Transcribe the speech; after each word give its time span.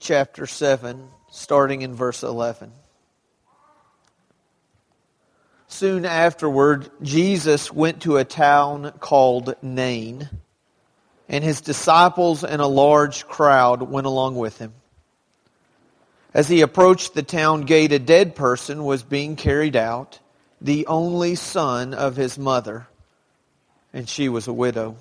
chapter 0.00 0.46
7, 0.46 1.08
starting 1.30 1.82
in 1.82 1.94
verse 1.94 2.22
11. 2.22 2.72
Soon 5.68 6.06
afterward, 6.06 6.90
Jesus 7.02 7.70
went 7.70 8.02
to 8.02 8.16
a 8.16 8.24
town 8.24 8.92
called 8.98 9.54
Nain, 9.62 10.28
and 11.28 11.44
his 11.44 11.60
disciples 11.60 12.42
and 12.42 12.62
a 12.62 12.66
large 12.66 13.28
crowd 13.28 13.82
went 13.82 14.06
along 14.06 14.36
with 14.36 14.58
him. 14.58 14.72
As 16.32 16.48
he 16.48 16.62
approached 16.62 17.12
the 17.12 17.22
town 17.22 17.62
gate, 17.62 17.92
a 17.92 17.98
dead 17.98 18.34
person 18.34 18.84
was 18.84 19.02
being 19.02 19.36
carried 19.36 19.76
out, 19.76 20.18
the 20.62 20.86
only 20.86 21.34
son 21.34 21.92
of 21.92 22.16
his 22.16 22.38
mother, 22.38 22.88
and 23.92 24.08
she 24.08 24.30
was 24.30 24.48
a 24.48 24.52
widow. 24.52 24.96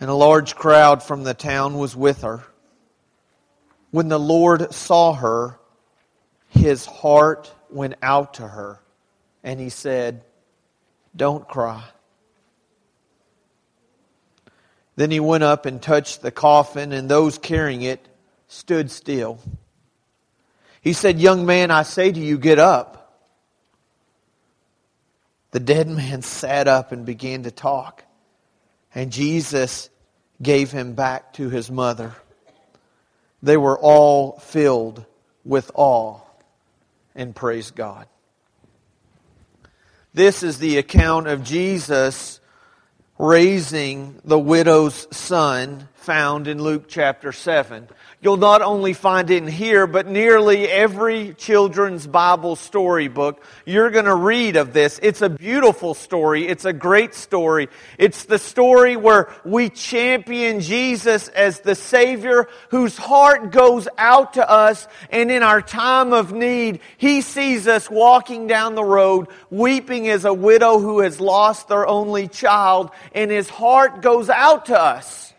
And 0.00 0.08
a 0.08 0.14
large 0.14 0.56
crowd 0.56 1.02
from 1.02 1.24
the 1.24 1.34
town 1.34 1.76
was 1.76 1.94
with 1.94 2.22
her. 2.22 2.42
When 3.90 4.08
the 4.08 4.18
Lord 4.18 4.72
saw 4.74 5.14
her, 5.14 5.58
his 6.48 6.84
heart 6.86 7.52
went 7.70 7.94
out 8.02 8.34
to 8.34 8.46
her, 8.46 8.80
and 9.42 9.60
he 9.60 9.68
said, 9.68 10.22
Don't 11.14 11.46
cry. 11.46 11.84
Then 14.96 15.10
he 15.10 15.20
went 15.20 15.44
up 15.44 15.66
and 15.66 15.80
touched 15.80 16.22
the 16.22 16.30
coffin, 16.30 16.92
and 16.92 17.08
those 17.08 17.38
carrying 17.38 17.82
it 17.82 18.06
stood 18.48 18.90
still. 18.90 19.38
He 20.80 20.92
said, 20.92 21.20
Young 21.20 21.46
man, 21.46 21.70
I 21.70 21.82
say 21.82 22.10
to 22.10 22.20
you, 22.20 22.38
get 22.38 22.58
up. 22.58 22.96
The 25.50 25.60
dead 25.60 25.88
man 25.88 26.22
sat 26.22 26.66
up 26.68 26.92
and 26.92 27.04
began 27.04 27.42
to 27.44 27.50
talk, 27.50 28.04
and 28.94 29.12
Jesus 29.12 29.90
gave 30.42 30.70
him 30.70 30.94
back 30.94 31.34
to 31.34 31.50
his 31.50 31.70
mother. 31.70 32.14
They 33.42 33.56
were 33.56 33.78
all 33.78 34.38
filled 34.38 35.04
with 35.44 35.70
awe 35.74 36.20
and 37.14 37.34
praised 37.34 37.74
God. 37.74 38.06
This 40.14 40.42
is 40.42 40.58
the 40.58 40.78
account 40.78 41.26
of 41.26 41.44
Jesus 41.44 42.40
raising 43.18 44.20
the 44.24 44.38
widow's 44.38 45.06
son 45.14 45.88
found 46.06 46.46
in 46.46 46.62
Luke 46.62 46.84
chapter 46.86 47.32
7. 47.32 47.88
You'll 48.20 48.36
not 48.36 48.62
only 48.62 48.92
find 48.92 49.28
it 49.28 49.42
in 49.42 49.48
here, 49.48 49.88
but 49.88 50.06
nearly 50.06 50.68
every 50.68 51.34
children's 51.34 52.06
Bible 52.06 52.54
storybook, 52.54 53.42
you're 53.64 53.90
going 53.90 54.04
to 54.04 54.14
read 54.14 54.54
of 54.54 54.72
this. 54.72 55.00
It's 55.02 55.20
a 55.20 55.28
beautiful 55.28 55.94
story. 55.94 56.46
It's 56.46 56.64
a 56.64 56.72
great 56.72 57.12
story. 57.12 57.68
It's 57.98 58.24
the 58.24 58.38
story 58.38 58.96
where 58.96 59.34
we 59.44 59.68
champion 59.68 60.60
Jesus 60.60 61.26
as 61.26 61.58
the 61.58 61.74
Savior 61.74 62.48
whose 62.68 62.96
heart 62.96 63.50
goes 63.50 63.88
out 63.98 64.34
to 64.34 64.48
us, 64.48 64.86
and 65.10 65.28
in 65.28 65.42
our 65.42 65.60
time 65.60 66.12
of 66.12 66.32
need, 66.32 66.78
He 66.98 67.20
sees 67.20 67.66
us 67.66 67.90
walking 67.90 68.46
down 68.46 68.76
the 68.76 68.84
road, 68.84 69.26
weeping 69.50 70.08
as 70.08 70.24
a 70.24 70.32
widow 70.32 70.78
who 70.78 71.00
has 71.00 71.20
lost 71.20 71.66
their 71.66 71.84
only 71.84 72.28
child, 72.28 72.92
and 73.12 73.28
His 73.28 73.50
heart 73.50 74.02
goes 74.02 74.30
out 74.30 74.66
to 74.66 74.80
us. 74.80 75.32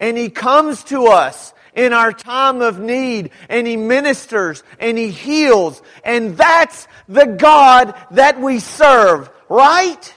And 0.00 0.16
He 0.16 0.30
comes 0.30 0.84
to 0.84 1.06
us 1.06 1.52
in 1.74 1.92
our 1.92 2.12
time 2.12 2.60
of 2.60 2.78
need 2.78 3.30
and 3.48 3.66
He 3.66 3.76
ministers 3.76 4.62
and 4.78 4.98
He 4.98 5.10
heals. 5.10 5.80
And 6.04 6.36
that's 6.36 6.88
the 7.08 7.26
God 7.26 7.94
that 8.12 8.40
we 8.40 8.58
serve, 8.58 9.30
right? 9.48 10.14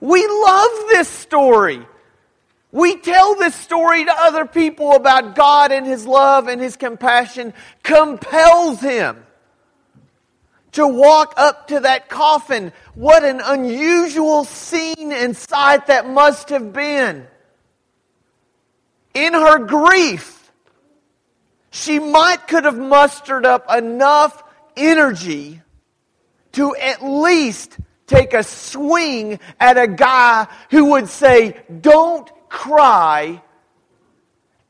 We 0.00 0.26
love 0.26 0.70
this 0.88 1.08
story. 1.08 1.86
We 2.72 2.96
tell 2.96 3.36
this 3.36 3.54
story 3.54 4.04
to 4.06 4.12
other 4.12 4.46
people 4.46 4.92
about 4.92 5.34
God 5.34 5.72
and 5.72 5.86
His 5.86 6.06
love 6.06 6.48
and 6.48 6.60
His 6.60 6.76
compassion 6.76 7.52
compels 7.82 8.80
Him 8.80 9.24
to 10.72 10.86
walk 10.86 11.34
up 11.36 11.68
to 11.68 11.80
that 11.80 12.08
coffin. 12.08 12.72
What 12.94 13.24
an 13.24 13.40
unusual 13.44 14.44
scene 14.44 15.12
and 15.12 15.36
sight 15.36 15.88
that 15.88 16.08
must 16.08 16.48
have 16.48 16.72
been. 16.72 17.26
In 19.14 19.34
her 19.34 19.58
grief, 19.58 20.50
she 21.70 21.98
might 21.98 22.46
could 22.48 22.64
have 22.64 22.78
mustered 22.78 23.46
up 23.46 23.70
enough 23.70 24.42
energy 24.76 25.60
to 26.52 26.76
at 26.76 27.04
least 27.04 27.78
take 28.06 28.34
a 28.34 28.42
swing 28.42 29.40
at 29.58 29.78
a 29.78 29.86
guy 29.86 30.46
who 30.70 30.86
would 30.92 31.08
say, 31.08 31.56
Don't 31.80 32.30
cry 32.48 33.42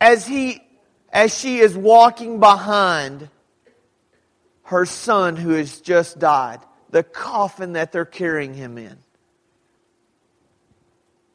as 0.01 0.27
he 0.27 0.63
as 1.13 1.39
she 1.39 1.59
is 1.59 1.77
walking 1.77 2.41
behind 2.41 3.29
her 4.65 4.87
son 4.87 5.37
who 5.37 5.51
has 5.51 5.81
just 5.81 6.19
died, 6.19 6.61
the 6.91 7.03
coffin 7.03 7.75
that 7.75 7.93
they're 7.93 8.05
carrying 8.07 8.55
him 8.55 8.79
in. 8.79 8.97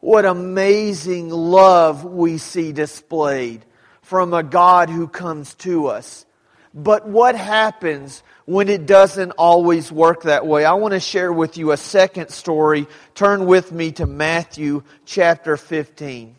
What 0.08 0.24
amazing 0.24 1.32
love 1.32 2.06
we 2.06 2.38
see 2.38 2.72
displayed 2.72 3.66
from 4.02 4.34
a 4.34 4.42
God 4.42 4.90
who 4.90 5.10
comes 5.10 5.54
to 5.56 5.88
us. 5.88 6.26
But 6.74 7.10
what 7.10 7.36
happens 7.36 8.24
when 8.46 8.70
it 8.70 8.86
doesn't 8.86 9.32
always 9.32 9.92
work 9.92 10.24
that 10.24 10.48
way? 10.48 10.64
I 10.64 10.76
want 10.76 10.94
to 10.94 11.02
share 11.02 11.34
with 11.34 11.58
you 11.58 11.74
a 11.74 11.78
second 11.78 12.30
story. 12.30 12.88
Turn 13.16 13.48
with 13.48 13.74
me 13.74 13.92
to 13.92 14.06
Matthew 14.06 14.84
chapter 15.04 15.58
15. 15.58 16.37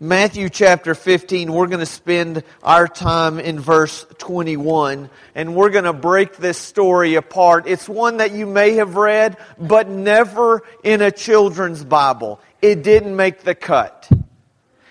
Matthew 0.00 0.48
chapter 0.48 0.92
15, 0.92 1.52
we're 1.52 1.68
going 1.68 1.78
to 1.78 1.86
spend 1.86 2.42
our 2.64 2.88
time 2.88 3.38
in 3.38 3.60
verse 3.60 4.04
21, 4.18 5.08
and 5.36 5.54
we're 5.54 5.70
going 5.70 5.84
to 5.84 5.92
break 5.92 6.36
this 6.36 6.58
story 6.58 7.14
apart. 7.14 7.68
It's 7.68 7.88
one 7.88 8.16
that 8.16 8.32
you 8.32 8.44
may 8.44 8.72
have 8.72 8.96
read, 8.96 9.36
but 9.56 9.88
never 9.88 10.64
in 10.82 11.00
a 11.00 11.12
children's 11.12 11.84
Bible. 11.84 12.40
It 12.60 12.82
didn't 12.82 13.14
make 13.14 13.42
the 13.42 13.54
cut. 13.54 14.10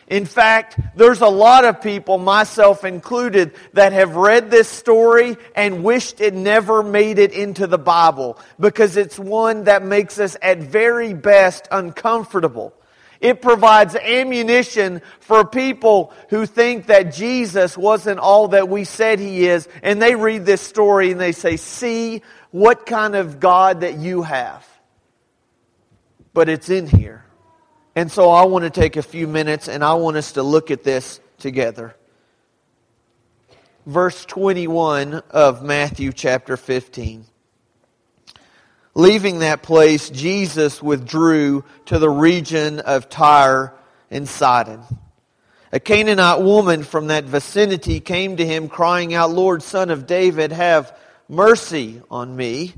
In 0.07 0.25
fact, 0.25 0.79
there's 0.95 1.19
a 1.19 1.27
lot 1.27 1.65
of 1.65 1.81
people, 1.81 2.17
myself 2.17 2.85
included, 2.85 3.55
that 3.73 3.91
have 3.91 4.15
read 4.15 4.49
this 4.49 4.69
story 4.69 5.35
and 5.53 5.83
wished 5.83 6.21
it 6.21 6.33
never 6.33 6.81
made 6.81 7.19
it 7.19 7.33
into 7.33 7.67
the 7.67 7.77
Bible 7.77 8.39
because 8.57 8.95
it's 8.95 9.19
one 9.19 9.65
that 9.65 9.83
makes 9.83 10.17
us 10.17 10.37
at 10.41 10.59
very 10.59 11.13
best 11.13 11.67
uncomfortable. 11.71 12.73
It 13.23 13.41
provides 13.41 13.95
ammunition 13.95 15.01
for 15.21 15.45
people 15.45 16.11
who 16.27 16.45
think 16.45 16.87
that 16.87 17.13
Jesus 17.13 17.77
wasn't 17.77 18.19
all 18.19 18.49
that 18.49 18.67
we 18.67 18.83
said 18.83 19.17
he 19.17 19.47
is, 19.47 19.69
and 19.81 20.01
they 20.01 20.13
read 20.13 20.45
this 20.45 20.59
story 20.59 21.09
and 21.09 21.21
they 21.21 21.31
say, 21.31 21.55
See 21.55 22.21
what 22.51 22.85
kind 22.85 23.15
of 23.15 23.39
God 23.39 23.79
that 23.79 23.97
you 23.97 24.23
have. 24.23 24.67
But 26.33 26.49
it's 26.49 26.69
in 26.69 26.85
here. 26.85 27.23
And 27.95 28.11
so 28.11 28.29
I 28.29 28.43
want 28.43 28.65
to 28.65 28.69
take 28.69 28.97
a 28.97 29.01
few 29.01 29.25
minutes 29.25 29.69
and 29.69 29.85
I 29.85 29.93
want 29.93 30.17
us 30.17 30.33
to 30.33 30.43
look 30.43 30.69
at 30.69 30.83
this 30.83 31.21
together. 31.37 31.95
Verse 33.85 34.25
21 34.25 35.13
of 35.29 35.63
Matthew 35.63 36.11
chapter 36.11 36.57
15. 36.57 37.25
Leaving 38.95 39.39
that 39.39 39.63
place, 39.63 40.09
Jesus 40.09 40.81
withdrew 40.81 41.63
to 41.85 41.97
the 41.97 42.09
region 42.09 42.79
of 42.79 43.09
Tyre 43.09 43.73
and 44.11 44.29
Sidon. 44.29 44.81
A 45.71 45.79
Canaanite 45.79 46.43
woman 46.43 46.83
from 46.83 47.07
that 47.07 47.23
vicinity 47.23 47.99
came 47.99 48.37
to 48.37 48.45
him 48.45 48.69
crying 48.69 49.15
out, 49.15 49.31
Lord, 49.31 49.63
son 49.63 49.89
of 49.89 50.05
David, 50.05 50.51
have 50.51 50.95
mercy 51.27 52.03
on 52.11 52.35
me. 52.35 52.75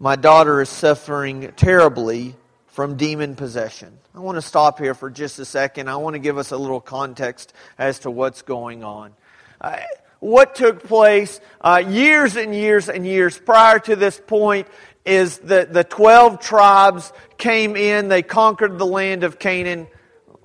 My 0.00 0.16
daughter 0.16 0.60
is 0.60 0.68
suffering 0.68 1.52
terribly 1.54 2.34
from 2.66 2.96
demon 2.96 3.36
possession. 3.36 3.96
I 4.16 4.18
want 4.18 4.34
to 4.34 4.42
stop 4.42 4.80
here 4.80 4.94
for 4.94 5.10
just 5.10 5.38
a 5.38 5.44
second. 5.44 5.88
I 5.88 5.94
want 5.94 6.14
to 6.14 6.18
give 6.18 6.38
us 6.38 6.50
a 6.50 6.56
little 6.56 6.80
context 6.80 7.52
as 7.78 8.00
to 8.00 8.10
what's 8.10 8.42
going 8.42 8.82
on. 8.82 9.12
Uh, 9.60 9.78
what 10.18 10.56
took 10.56 10.82
place 10.82 11.40
uh, 11.60 11.82
years 11.86 12.34
and 12.34 12.52
years 12.52 12.88
and 12.88 13.06
years 13.06 13.38
prior 13.38 13.78
to 13.78 13.94
this 13.94 14.20
point 14.26 14.66
is 15.08 15.38
that 15.38 15.72
the 15.72 15.84
12 15.84 16.38
tribes 16.38 17.12
came 17.38 17.76
in, 17.76 18.08
they 18.08 18.22
conquered 18.22 18.78
the 18.78 18.86
land 18.86 19.24
of 19.24 19.38
Canaan. 19.38 19.88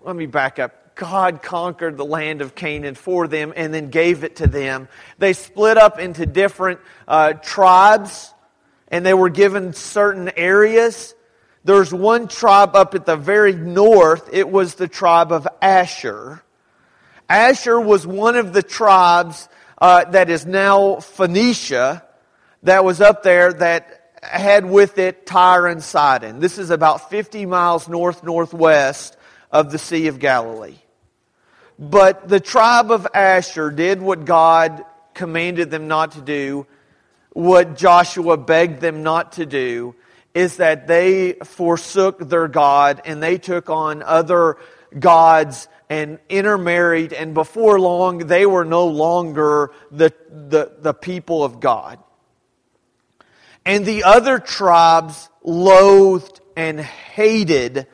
Let 0.03 0.15
me 0.15 0.25
back 0.25 0.57
up. 0.57 0.95
God 0.95 1.41
conquered 1.41 1.97
the 1.97 2.05
land 2.05 2.41
of 2.41 2.55
Canaan 2.55 2.95
for 2.95 3.27
them 3.27 3.51
and 3.55 3.73
then 3.73 3.89
gave 3.89 4.23
it 4.23 4.37
to 4.37 4.47
them. 4.47 4.87
They 5.17 5.33
split 5.33 5.77
up 5.77 5.99
into 5.99 6.25
different 6.25 6.79
uh, 7.07 7.33
tribes 7.33 8.33
and 8.87 9.05
they 9.05 9.13
were 9.13 9.29
given 9.29 9.73
certain 9.73 10.31
areas. 10.37 11.13
There's 11.63 11.93
one 11.93 12.27
tribe 12.27 12.75
up 12.75 12.95
at 12.95 13.05
the 13.05 13.17
very 13.17 13.53
north. 13.53 14.29
It 14.31 14.47
was 14.47 14.75
the 14.75 14.87
tribe 14.87 15.31
of 15.31 15.47
Asher. 15.61 16.43
Asher 17.27 17.79
was 17.79 18.05
one 18.05 18.35
of 18.35 18.53
the 18.53 18.63
tribes 18.63 19.49
uh, 19.79 20.05
that 20.11 20.29
is 20.29 20.45
now 20.45 20.97
Phoenicia 20.97 22.05
that 22.63 22.85
was 22.85 23.01
up 23.01 23.23
there 23.23 23.51
that 23.53 24.02
had 24.23 24.65
with 24.65 24.97
it 24.97 25.25
Tyre 25.25 25.67
and 25.67 25.83
Sidon. 25.83 26.39
This 26.39 26.57
is 26.57 26.69
about 26.69 27.09
50 27.09 27.45
miles 27.45 27.87
north 27.87 28.23
northwest 28.23 29.17
of 29.51 29.71
the 29.71 29.77
Sea 29.77 30.07
of 30.07 30.19
Galilee. 30.19 30.77
But 31.77 32.27
the 32.27 32.39
tribe 32.39 32.91
of 32.91 33.07
Asher 33.13 33.69
did 33.69 34.01
what 34.01 34.25
God 34.25 34.85
commanded 35.13 35.71
them 35.71 35.87
not 35.87 36.13
to 36.13 36.21
do, 36.21 36.65
what 37.31 37.75
Joshua 37.75 38.37
begged 38.37 38.79
them 38.79 39.03
not 39.03 39.33
to 39.33 39.45
do, 39.45 39.95
is 40.33 40.57
that 40.57 40.87
they 40.87 41.33
forsook 41.43 42.19
their 42.29 42.47
God 42.47 43.01
and 43.05 43.21
they 43.21 43.37
took 43.37 43.69
on 43.69 44.01
other 44.01 44.57
gods 44.97 45.67
and 45.89 46.17
intermarried, 46.29 47.13
and 47.13 47.33
before 47.33 47.79
long, 47.79 48.19
they 48.19 48.45
were 48.45 48.65
no 48.65 48.87
longer 48.87 49.71
the, 49.91 50.11
the, 50.29 50.71
the 50.79 50.93
people 50.93 51.43
of 51.43 51.59
God. 51.59 51.99
And 53.65 53.85
the 53.85 54.03
other 54.03 54.39
tribes 54.39 55.29
loathed 55.43 56.41
and 56.55 56.79
hated 56.79 57.87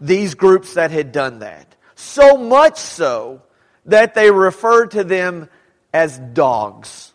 these 0.00 0.34
groups 0.34 0.74
that 0.74 0.90
had 0.90 1.12
done 1.12 1.40
that. 1.40 1.74
So 1.94 2.36
much 2.36 2.78
so 2.78 3.42
that 3.86 4.14
they 4.14 4.30
referred 4.30 4.92
to 4.92 5.04
them 5.04 5.48
as 5.92 6.18
dogs 6.18 7.12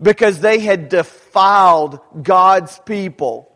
because 0.00 0.40
they 0.40 0.58
had 0.60 0.88
defiled 0.88 2.00
God's 2.22 2.78
people 2.80 3.52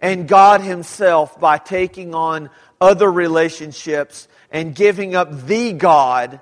and 0.00 0.28
God 0.28 0.60
Himself 0.60 1.38
by 1.38 1.58
taking 1.58 2.14
on 2.14 2.50
other 2.80 3.10
relationships 3.10 4.28
and 4.50 4.74
giving 4.74 5.14
up 5.14 5.46
the 5.46 5.72
God 5.72 6.40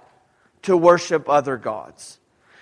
to 0.62 0.76
worship 0.76 1.28
other 1.28 1.56
gods. 1.56 2.18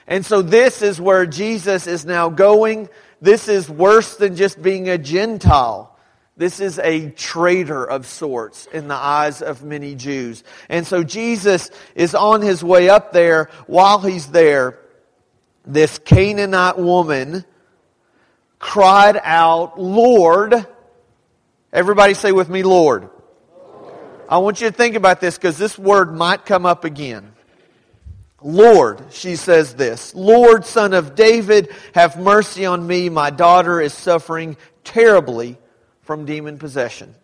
And 0.06 0.26
so 0.26 0.42
this 0.42 0.82
is 0.82 1.00
where 1.00 1.26
Jesus 1.26 1.86
is 1.86 2.04
now 2.04 2.28
going. 2.28 2.88
This 3.20 3.48
is 3.48 3.68
worse 3.68 4.16
than 4.16 4.36
just 4.36 4.62
being 4.62 4.88
a 4.88 4.98
Gentile. 4.98 5.96
This 6.36 6.58
is 6.60 6.78
a 6.78 7.10
traitor 7.10 7.84
of 7.84 8.06
sorts 8.06 8.66
in 8.72 8.88
the 8.88 8.94
eyes 8.94 9.42
of 9.42 9.62
many 9.62 9.94
Jews. 9.94 10.42
And 10.70 10.86
so 10.86 11.04
Jesus 11.04 11.70
is 11.94 12.14
on 12.14 12.40
his 12.40 12.64
way 12.64 12.88
up 12.88 13.12
there. 13.12 13.50
While 13.66 13.98
he's 13.98 14.28
there, 14.28 14.78
this 15.66 15.98
Canaanite 15.98 16.78
woman 16.78 17.44
cried 18.58 19.20
out, 19.22 19.78
Lord. 19.78 20.66
Everybody 21.72 22.14
say 22.14 22.32
with 22.32 22.48
me, 22.48 22.62
Lord. 22.62 23.10
Lord. 23.52 23.94
I 24.28 24.38
want 24.38 24.62
you 24.62 24.70
to 24.70 24.74
think 24.74 24.94
about 24.94 25.20
this 25.20 25.36
because 25.36 25.58
this 25.58 25.78
word 25.78 26.14
might 26.14 26.46
come 26.46 26.64
up 26.64 26.84
again. 26.84 27.32
Lord, 28.42 29.02
she 29.10 29.36
says 29.36 29.74
this, 29.74 30.14
Lord, 30.14 30.64
son 30.64 30.94
of 30.94 31.14
David, 31.14 31.74
have 31.94 32.18
mercy 32.18 32.64
on 32.64 32.86
me. 32.86 33.08
My 33.08 33.30
daughter 33.30 33.80
is 33.80 33.92
suffering 33.92 34.56
terribly 34.82 35.58
from 36.02 36.24
demon 36.24 36.58
possession. 36.58 37.14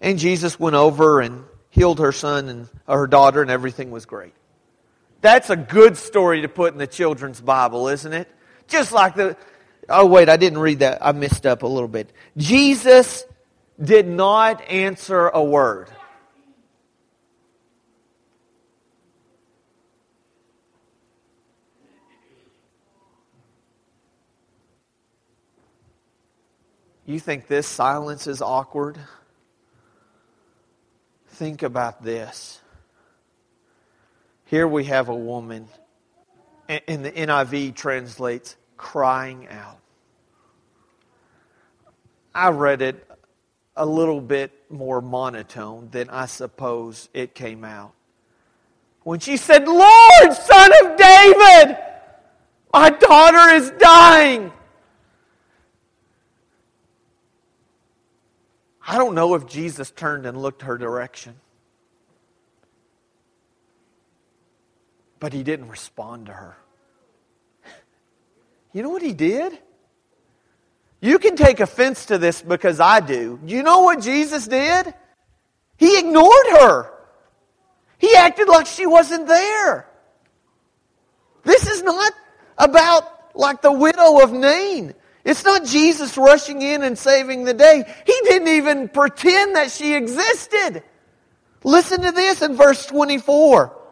And 0.00 0.18
Jesus 0.18 0.58
went 0.58 0.76
over 0.76 1.20
and 1.20 1.44
healed 1.70 1.98
her 2.00 2.12
son 2.12 2.48
and 2.48 2.68
uh, 2.86 2.94
her 2.94 3.06
daughter, 3.06 3.40
and 3.42 3.50
everything 3.50 3.90
was 3.90 4.06
great. 4.06 4.34
That's 5.20 5.48
a 5.48 5.56
good 5.56 5.96
story 5.96 6.42
to 6.42 6.48
put 6.48 6.72
in 6.72 6.78
the 6.78 6.86
children's 6.86 7.40
Bible, 7.40 7.88
isn't 7.88 8.12
it? 8.12 8.28
Just 8.68 8.92
like 8.92 9.14
the. 9.14 9.36
Oh, 9.88 10.06
wait, 10.06 10.28
I 10.28 10.36
didn't 10.36 10.58
read 10.58 10.80
that. 10.80 10.98
I 11.00 11.12
messed 11.12 11.46
up 11.46 11.62
a 11.62 11.66
little 11.66 11.88
bit. 11.88 12.10
Jesus 12.36 13.24
did 13.82 14.06
not 14.06 14.62
answer 14.68 15.28
a 15.28 15.42
word. 15.42 15.88
You 27.06 27.20
think 27.20 27.46
this 27.46 27.66
silence 27.66 28.26
is 28.26 28.40
awkward? 28.40 28.98
Think 31.28 31.62
about 31.62 32.02
this. 32.02 32.60
Here 34.46 34.66
we 34.66 34.84
have 34.84 35.08
a 35.08 35.14
woman, 35.14 35.68
and 36.68 37.04
the 37.04 37.10
NIV 37.10 37.74
translates 37.74 38.56
crying 38.76 39.48
out. 39.48 39.78
I 42.34 42.48
read 42.50 42.82
it 42.82 43.06
a 43.76 43.84
little 43.84 44.20
bit 44.20 44.52
more 44.70 45.00
monotone 45.00 45.88
than 45.90 46.08
I 46.08 46.26
suppose 46.26 47.08
it 47.12 47.34
came 47.34 47.64
out. 47.64 47.92
When 49.02 49.20
she 49.20 49.36
said, 49.36 49.68
Lord, 49.68 50.32
son 50.32 50.72
of 50.82 50.96
David, 50.96 51.76
my 52.72 52.90
daughter 52.90 53.54
is 53.54 53.70
dying. 53.72 54.52
I 58.86 58.98
don't 58.98 59.14
know 59.14 59.34
if 59.34 59.46
Jesus 59.46 59.90
turned 59.90 60.26
and 60.26 60.40
looked 60.40 60.62
her 60.62 60.76
direction. 60.76 61.34
But 65.20 65.32
he 65.32 65.42
didn't 65.42 65.68
respond 65.68 66.26
to 66.26 66.32
her. 66.32 66.56
You 68.72 68.82
know 68.82 68.90
what 68.90 69.02
he 69.02 69.12
did? 69.12 69.58
You 71.00 71.18
can 71.18 71.36
take 71.36 71.60
offense 71.60 72.06
to 72.06 72.18
this 72.18 72.42
because 72.42 72.80
I 72.80 73.00
do. 73.00 73.38
You 73.46 73.62
know 73.62 73.80
what 73.80 74.00
Jesus 74.00 74.46
did? 74.46 74.92
He 75.76 75.98
ignored 75.98 76.46
her. 76.60 76.90
He 77.98 78.14
acted 78.16 78.48
like 78.48 78.66
she 78.66 78.86
wasn't 78.86 79.26
there. 79.26 79.88
This 81.44 81.68
is 81.68 81.82
not 81.82 82.12
about 82.58 83.36
like 83.36 83.62
the 83.62 83.72
widow 83.72 84.22
of 84.22 84.32
Nain. 84.32 84.94
It's 85.24 85.44
not 85.44 85.64
Jesus 85.64 86.18
rushing 86.18 86.60
in 86.60 86.82
and 86.82 86.98
saving 86.98 87.44
the 87.44 87.54
day. 87.54 87.84
He 88.06 88.20
didn't 88.24 88.48
even 88.48 88.88
pretend 88.88 89.56
that 89.56 89.70
she 89.70 89.94
existed. 89.94 90.82
Listen 91.62 92.02
to 92.02 92.12
this 92.12 92.42
in 92.42 92.56
verse 92.56 92.84
24 92.86 93.84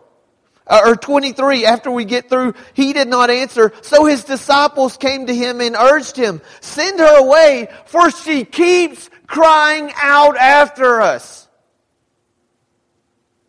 uh, 0.67 0.81
or 0.84 0.96
23 0.96 1.67
after 1.67 1.90
we 1.90 2.05
get 2.05 2.29
through 2.29 2.55
he 2.75 2.93
did 2.93 3.08
not 3.08 3.31
answer 3.31 3.73
so 3.82 4.05
his 4.05 4.25
disciples 4.25 4.96
came 4.96 5.26
to 5.26 5.34
him 5.34 5.61
and 5.61 5.75
urged 5.75 6.17
him 6.17 6.40
send 6.61 7.00
her 7.00 7.19
away 7.19 7.69
for 7.87 8.11
she 8.11 8.44
keeps 8.44 9.11
crying 9.26 9.90
out 9.96 10.37
after 10.37 11.00
us 11.00 11.49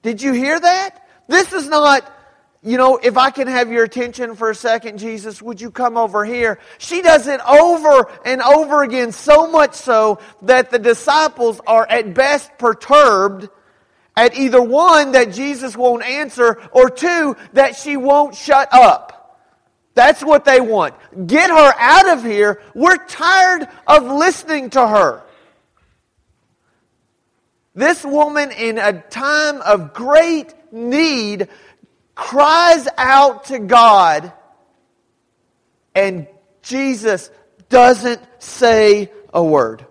did 0.02 0.22
you 0.22 0.34
hear 0.34 0.60
that 0.60 1.08
this 1.28 1.54
is 1.54 1.70
not 1.70 2.12
you 2.64 2.78
know, 2.78 2.98
if 2.98 3.18
I 3.18 3.30
can 3.30 3.48
have 3.48 3.72
your 3.72 3.84
attention 3.84 4.36
for 4.36 4.50
a 4.50 4.56
second, 4.56 4.98
Jesus, 4.98 5.42
would 5.42 5.60
you 5.60 5.70
come 5.70 5.98
over 5.98 6.24
here? 6.24 6.60
She 6.78 7.02
does 7.02 7.28
it 7.28 7.42
over 7.42 8.10
and 8.24 8.42
over 8.42 8.84
again, 8.84 9.12
so 9.12 9.48
much 9.48 9.74
so 9.74 10.20
that 10.44 10.72
the 10.72 10.80
disciples 10.80 11.60
are 11.68 11.86
at 11.90 12.14
best 12.14 12.58
perturbed 12.58 13.50
at 14.16 14.38
either 14.38 14.62
one, 14.62 15.12
that 15.12 15.34
Jesus 15.34 15.76
won't 15.76 16.04
answer, 16.04 16.62
or 16.72 16.90
two, 16.90 17.36
that 17.54 17.76
she 17.76 17.98
won't 17.98 18.36
shut 18.36 18.70
up. 18.72 19.42
That's 19.96 20.24
what 20.24 20.46
they 20.46 20.62
want. 20.62 20.96
Get 21.28 21.50
her 21.50 21.74
out 21.78 22.18
of 22.18 22.24
here. 22.24 22.62
We're 22.74 22.98
tired 23.08 23.68
of 23.86 24.04
listening 24.04 24.70
to 24.72 24.88
her. 24.88 25.24
This 27.76 28.06
woman, 28.06 28.52
in 28.52 28.78
a 28.78 29.02
time 29.02 29.62
of 29.62 29.94
great 29.94 30.54
need, 30.72 31.50
cries 32.16 32.88
out 32.98 33.46
to 33.46 33.60
God, 33.60 34.32
and 35.96 36.28
Jesus 36.62 37.30
doesn't 37.70 38.22
say 38.40 39.12
a 39.34 39.44
word. 39.44 39.86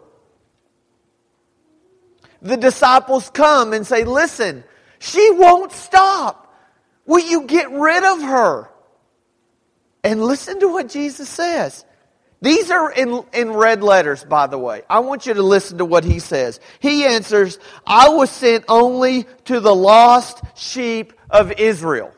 The 2.41 2.57
disciples 2.57 3.31
come 3.31 3.73
and 3.73 3.87
say, 3.87 4.05
Listen, 4.05 4.65
she 4.99 5.31
won't 5.31 5.73
stop. 5.73 6.55
Will 7.07 7.25
you 7.25 7.43
get 7.43 7.71
rid 7.71 8.05
of 8.05 8.23
her? 8.23 8.69
And 10.05 10.23
listen 10.23 10.61
to 10.61 10.69
what 10.69 10.89
Jesus 10.89 11.29
says. 11.29 11.85
These 12.43 12.73
are 12.73 12.91
in, 12.91 13.25
in 13.33 13.53
red 13.53 13.85
letters, 13.85 14.25
by 14.25 14.49
the 14.49 14.59
way. 14.59 14.83
I 14.91 14.99
want 14.99 15.27
you 15.27 15.35
to 15.35 15.43
listen 15.43 15.79
to 15.79 15.85
what 15.85 16.03
he 16.03 16.19
says. 16.19 16.59
He 16.81 17.05
answers, 17.05 17.61
I 17.87 18.09
was 18.09 18.31
sent 18.31 18.65
only 18.69 19.27
to 19.45 19.61
the 19.61 19.75
lost 19.75 20.43
sheep 20.57 21.13
of 21.31 21.53
Israel. 21.53 22.13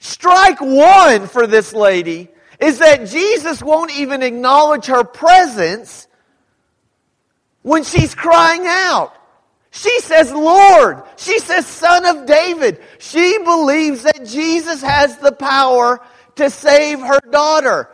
Strike 0.00 0.60
one 0.60 1.28
for 1.28 1.46
this 1.46 1.72
lady 1.72 2.28
is 2.58 2.80
that 2.80 3.06
Jesus 3.06 3.62
won't 3.62 3.96
even 3.96 4.22
acknowledge 4.22 4.86
her 4.86 5.04
presence 5.04 6.08
when 7.62 7.84
she's 7.84 8.16
crying 8.16 8.64
out. 8.66 9.14
She 9.70 10.00
says, 10.00 10.32
Lord. 10.32 11.04
She 11.16 11.38
says, 11.38 11.68
Son 11.68 12.04
of 12.04 12.26
David. 12.26 12.82
She 12.98 13.38
believes 13.44 14.02
that 14.02 14.26
Jesus 14.26 14.82
has 14.82 15.18
the 15.18 15.30
power 15.30 16.00
to 16.36 16.50
save 16.50 17.00
her 17.00 17.20
daughter. 17.30 17.88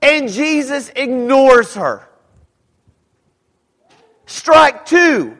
And 0.00 0.30
Jesus 0.30 0.90
ignores 0.94 1.74
her. 1.74 2.08
Strike 4.26 4.86
two. 4.86 5.38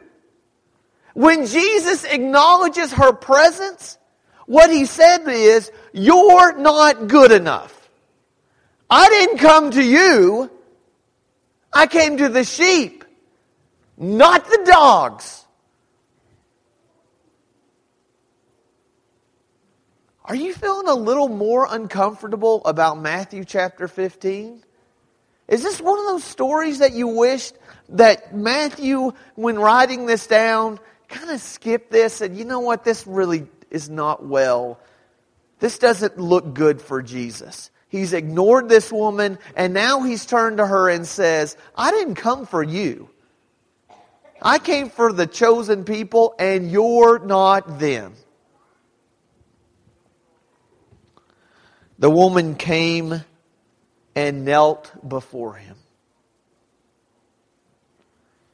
When 1.13 1.45
Jesus 1.45 2.03
acknowledges 2.05 2.93
her 2.93 3.13
presence, 3.13 3.97
what 4.45 4.71
he 4.71 4.85
said 4.85 5.27
is, 5.27 5.71
You're 5.91 6.57
not 6.57 7.07
good 7.07 7.31
enough. 7.31 7.89
I 8.89 9.09
didn't 9.09 9.37
come 9.39 9.71
to 9.71 9.83
you, 9.83 10.51
I 11.71 11.87
came 11.87 12.17
to 12.17 12.29
the 12.29 12.43
sheep. 12.43 13.03
not 13.97 14.45
the 14.45 14.63
dogs. 14.65 15.42
Are 20.33 20.35
you 20.35 20.55
feeling 20.55 20.87
a 20.87 20.95
little 20.95 21.29
more 21.29 21.67
uncomfortable 21.69 22.63
about 22.65 22.99
Matthew 22.99 23.45
chapter 23.45 23.87
15? 23.87 24.63
Is 25.47 25.61
this 25.61 25.79
one 25.79 25.99
of 25.99 26.05
those 26.05 26.23
stories 26.23 26.79
that 26.79 26.91
you 26.93 27.07
wished 27.07 27.55
that 27.89 28.35
Matthew, 28.35 29.11
when 29.35 29.59
writing 29.59 30.07
this 30.07 30.25
down, 30.25 30.79
kind 31.07 31.29
of 31.29 31.39
skipped 31.39 31.91
this 31.91 32.19
and 32.19 32.35
you 32.35 32.45
know 32.45 32.61
what, 32.61 32.83
this 32.83 33.05
really 33.05 33.45
is 33.69 33.91
not 33.91 34.25
well. 34.25 34.79
This 35.59 35.77
doesn't 35.77 36.17
look 36.17 36.55
good 36.55 36.81
for 36.81 37.03
Jesus. 37.03 37.69
He's 37.87 38.11
ignored 38.11 38.69
this 38.69 38.91
woman 38.91 39.37
and 39.55 39.71
now 39.71 40.01
he's 40.01 40.25
turned 40.25 40.57
to 40.57 40.65
her 40.65 40.89
and 40.89 41.05
says, 41.05 41.55
I 41.75 41.91
didn't 41.91 42.15
come 42.15 42.47
for 42.47 42.63
you. 42.63 43.07
I 44.41 44.57
came 44.57 44.89
for 44.89 45.13
the 45.13 45.27
chosen 45.27 45.83
people 45.83 46.33
and 46.39 46.71
you're 46.71 47.19
not 47.19 47.77
them. 47.77 48.15
The 51.99 52.09
woman 52.09 52.55
came 52.55 53.23
and 54.15 54.45
knelt 54.45 54.91
before 55.07 55.53
him. 55.53 55.77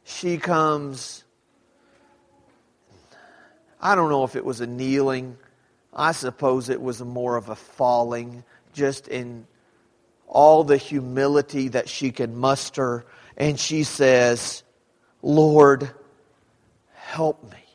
She 0.04 0.38
comes, 0.38 1.24
I 3.80 3.96
don't 3.96 4.10
know 4.10 4.24
if 4.24 4.36
it 4.36 4.44
was 4.44 4.60
a 4.60 4.68
kneeling. 4.68 5.38
I 5.94 6.12
suppose 6.12 6.70
it 6.70 6.82
was 6.82 7.02
more 7.02 7.38
of 7.38 7.50
a 7.50 7.56
falling, 7.56 8.44
just 8.74 9.08
in 9.08 9.46
all 10.28 10.64
the 10.64 10.78
humility 10.78 11.70
that 11.70 11.90
she 11.90 12.12
can 12.12 12.38
muster. 12.38 13.06
And 13.38 13.60
she 13.60 13.84
says, 13.84 14.64
Lord, 15.22 15.90
help 16.94 17.44
me. 17.44 17.69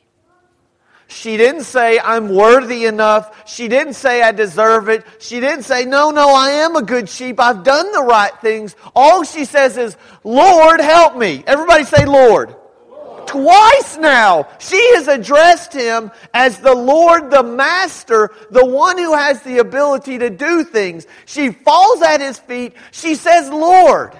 She 1.14 1.36
didn't 1.36 1.62
say, 1.62 2.00
I'm 2.00 2.28
worthy 2.28 2.86
enough. 2.86 3.48
She 3.48 3.68
didn't 3.68 3.92
say, 3.92 4.20
I 4.20 4.32
deserve 4.32 4.88
it. 4.88 5.04
She 5.20 5.38
didn't 5.38 5.62
say, 5.62 5.84
no, 5.84 6.10
no, 6.10 6.34
I 6.34 6.50
am 6.50 6.74
a 6.74 6.82
good 6.82 7.08
sheep. 7.08 7.38
I've 7.38 7.62
done 7.62 7.92
the 7.92 8.02
right 8.02 8.32
things. 8.40 8.74
All 8.96 9.22
she 9.22 9.44
says 9.44 9.76
is, 9.76 9.96
Lord, 10.24 10.80
help 10.80 11.16
me. 11.16 11.44
Everybody 11.46 11.84
say, 11.84 12.04
Lord. 12.04 12.56
Lord. 12.90 13.28
Twice 13.28 13.96
now, 13.96 14.48
she 14.58 14.76
has 14.96 15.06
addressed 15.06 15.72
him 15.72 16.10
as 16.34 16.58
the 16.58 16.74
Lord, 16.74 17.30
the 17.30 17.44
Master, 17.44 18.34
the 18.50 18.66
one 18.66 18.98
who 18.98 19.14
has 19.14 19.40
the 19.42 19.58
ability 19.58 20.18
to 20.18 20.30
do 20.30 20.64
things. 20.64 21.06
She 21.26 21.52
falls 21.52 22.02
at 22.02 22.20
his 22.22 22.40
feet. 22.40 22.74
She 22.90 23.14
says, 23.14 23.48
Lord. 23.48 24.14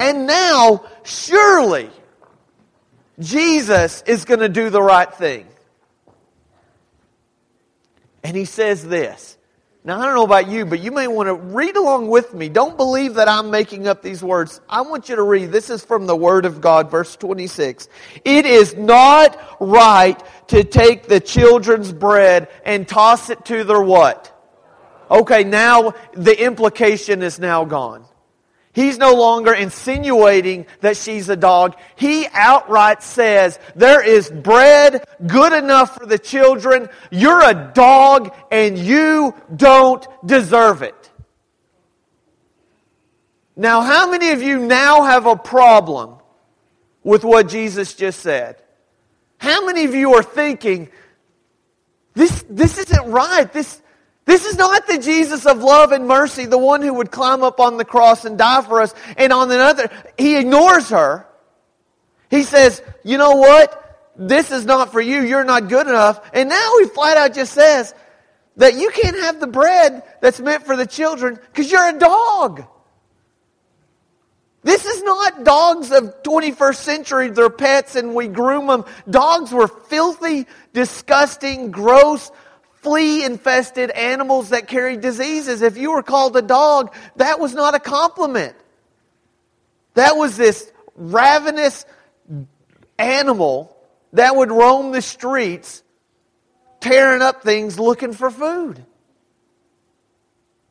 And 0.00 0.26
now, 0.26 0.86
surely, 1.04 1.90
Jesus 3.20 4.02
is 4.06 4.24
going 4.24 4.40
to 4.40 4.48
do 4.48 4.70
the 4.70 4.82
right 4.82 5.12
thing. 5.12 5.46
And 8.22 8.36
he 8.36 8.44
says 8.44 8.86
this. 8.86 9.36
Now, 9.84 10.00
I 10.00 10.04
don't 10.04 10.16
know 10.16 10.24
about 10.24 10.48
you, 10.48 10.66
but 10.66 10.80
you 10.80 10.90
may 10.90 11.06
want 11.06 11.28
to 11.28 11.34
read 11.34 11.76
along 11.76 12.08
with 12.08 12.34
me. 12.34 12.48
Don't 12.48 12.76
believe 12.76 13.14
that 13.14 13.28
I'm 13.28 13.50
making 13.50 13.86
up 13.86 14.02
these 14.02 14.22
words. 14.22 14.60
I 14.68 14.82
want 14.82 15.08
you 15.08 15.16
to 15.16 15.22
read. 15.22 15.50
This 15.50 15.70
is 15.70 15.84
from 15.84 16.06
the 16.06 16.16
Word 16.16 16.44
of 16.44 16.60
God, 16.60 16.90
verse 16.90 17.16
26. 17.16 17.88
It 18.24 18.44
is 18.44 18.76
not 18.76 19.38
right 19.60 20.20
to 20.48 20.64
take 20.64 21.04
the 21.04 21.20
children's 21.20 21.92
bread 21.92 22.48
and 22.64 22.86
toss 22.86 23.30
it 23.30 23.44
to 23.46 23.64
their 23.64 23.80
what? 23.80 24.34
Okay, 25.10 25.44
now 25.44 25.94
the 26.12 26.38
implication 26.38 27.22
is 27.22 27.38
now 27.38 27.64
gone. 27.64 28.04
He's 28.72 28.98
no 28.98 29.14
longer 29.14 29.52
insinuating 29.52 30.66
that 30.80 30.96
she's 30.96 31.28
a 31.28 31.36
dog. 31.36 31.76
He 31.96 32.26
outright 32.32 33.02
says, 33.02 33.58
there 33.74 34.04
is 34.04 34.30
bread 34.30 35.04
good 35.26 35.52
enough 35.52 35.96
for 35.96 36.06
the 36.06 36.18
children. 36.18 36.88
You're 37.10 37.42
a 37.42 37.72
dog 37.74 38.34
and 38.52 38.78
you 38.78 39.34
don't 39.54 40.06
deserve 40.24 40.82
it. 40.82 41.10
Now, 43.56 43.80
how 43.80 44.08
many 44.10 44.30
of 44.30 44.42
you 44.42 44.58
now 44.58 45.02
have 45.02 45.26
a 45.26 45.34
problem 45.34 46.14
with 47.02 47.24
what 47.24 47.48
Jesus 47.48 47.94
just 47.94 48.20
said? 48.20 48.62
How 49.38 49.66
many 49.66 49.84
of 49.84 49.94
you 49.94 50.14
are 50.14 50.22
thinking, 50.22 50.90
this, 52.14 52.44
this 52.48 52.78
isn't 52.78 53.10
right. 53.10 53.52
This, 53.52 53.80
this 54.28 54.44
is 54.44 54.58
not 54.58 54.86
the 54.86 54.98
Jesus 54.98 55.46
of 55.46 55.62
love 55.62 55.90
and 55.90 56.06
mercy, 56.06 56.44
the 56.44 56.58
one 56.58 56.82
who 56.82 56.92
would 56.92 57.10
climb 57.10 57.42
up 57.42 57.60
on 57.60 57.78
the 57.78 57.84
cross 57.86 58.26
and 58.26 58.36
die 58.36 58.60
for 58.60 58.82
us. 58.82 58.94
And 59.16 59.32
on 59.32 59.50
another, 59.50 59.90
he 60.18 60.36
ignores 60.36 60.90
her. 60.90 61.26
He 62.28 62.42
says, 62.42 62.82
you 63.02 63.16
know 63.16 63.36
what? 63.36 64.12
This 64.18 64.50
is 64.50 64.66
not 64.66 64.92
for 64.92 65.00
you. 65.00 65.22
You're 65.22 65.44
not 65.44 65.70
good 65.70 65.86
enough. 65.86 66.20
And 66.34 66.50
now 66.50 66.72
he 66.78 66.84
flat 66.88 67.16
out 67.16 67.32
just 67.32 67.54
says 67.54 67.94
that 68.56 68.74
you 68.74 68.90
can't 68.90 69.16
have 69.16 69.40
the 69.40 69.46
bread 69.46 70.02
that's 70.20 70.40
meant 70.40 70.66
for 70.66 70.76
the 70.76 70.86
children 70.86 71.38
because 71.46 71.72
you're 71.72 71.88
a 71.88 71.98
dog. 71.98 72.66
This 74.62 74.84
is 74.84 75.02
not 75.04 75.42
dogs 75.44 75.90
of 75.90 76.22
21st 76.22 76.76
century. 76.76 77.30
They're 77.30 77.48
pets 77.48 77.96
and 77.96 78.14
we 78.14 78.28
groom 78.28 78.66
them. 78.66 78.84
Dogs 79.08 79.52
were 79.52 79.68
filthy, 79.68 80.46
disgusting, 80.74 81.70
gross, 81.70 82.30
flea 82.88 83.22
infested 83.22 83.90
animals 83.90 84.48
that 84.48 84.66
carry 84.66 84.96
diseases. 84.96 85.60
If 85.60 85.76
you 85.76 85.92
were 85.92 86.02
called 86.02 86.34
a 86.38 86.42
dog, 86.42 86.94
that 87.16 87.38
was 87.38 87.54
not 87.54 87.74
a 87.74 87.78
compliment. 87.78 88.56
That 89.92 90.16
was 90.16 90.38
this 90.38 90.72
ravenous 90.94 91.84
animal 92.98 93.76
that 94.14 94.34
would 94.34 94.50
roam 94.50 94.92
the 94.92 95.02
streets 95.02 95.82
tearing 96.80 97.20
up 97.20 97.42
things 97.42 97.78
looking 97.78 98.14
for 98.14 98.30
food. 98.30 98.82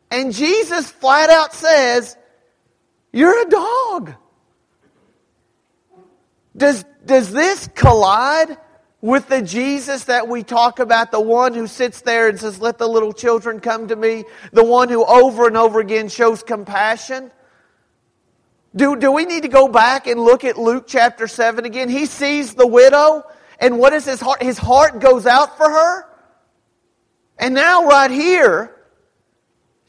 And 0.09 0.33
Jesus 0.33 0.89
flat 0.89 1.29
out 1.29 1.53
says, 1.53 2.17
You're 3.13 3.45
a 3.45 3.49
dog. 3.49 4.15
Does, 6.55 6.83
does 7.05 7.31
this 7.31 7.69
collide 7.75 8.57
with 9.01 9.27
the 9.29 9.41
Jesus 9.41 10.05
that 10.05 10.27
we 10.27 10.43
talk 10.43 10.79
about, 10.79 11.11
the 11.11 11.21
one 11.21 11.53
who 11.53 11.67
sits 11.67 12.01
there 12.01 12.27
and 12.27 12.39
says, 12.39 12.59
Let 12.59 12.77
the 12.77 12.87
little 12.87 13.13
children 13.13 13.59
come 13.59 13.87
to 13.89 13.95
me, 13.95 14.25
the 14.51 14.63
one 14.63 14.89
who 14.89 15.05
over 15.05 15.47
and 15.47 15.55
over 15.55 15.79
again 15.79 16.09
shows 16.09 16.43
compassion? 16.43 17.31
Do, 18.75 18.95
do 18.95 19.11
we 19.11 19.25
need 19.25 19.43
to 19.43 19.49
go 19.49 19.67
back 19.67 20.07
and 20.07 20.19
look 20.19 20.43
at 20.43 20.57
Luke 20.57 20.85
chapter 20.87 21.27
7 21.27 21.65
again? 21.65 21.89
He 21.89 22.05
sees 22.05 22.53
the 22.53 22.67
widow, 22.67 23.23
and 23.59 23.79
what 23.79 23.93
is 23.93 24.05
his 24.05 24.19
heart? 24.19 24.41
His 24.41 24.57
heart 24.57 24.99
goes 24.99 25.25
out 25.25 25.57
for 25.57 25.69
her. 25.69 26.05
And 27.39 27.53
now, 27.53 27.85
right 27.85 28.11
here, 28.11 28.75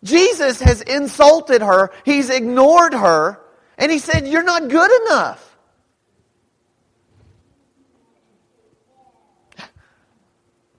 Jesus 0.05 0.61
has 0.61 0.83
insulted 0.83 1.63
her, 1.63 1.91
he's 2.05 2.31
ignored 2.31 2.95
her, 2.95 3.41
and 3.79 3.91
he 3.91 3.99
said, 3.99 4.29
You're 4.29 4.43
not 4.43 4.69
good 4.69 4.91
enough. 5.03 5.48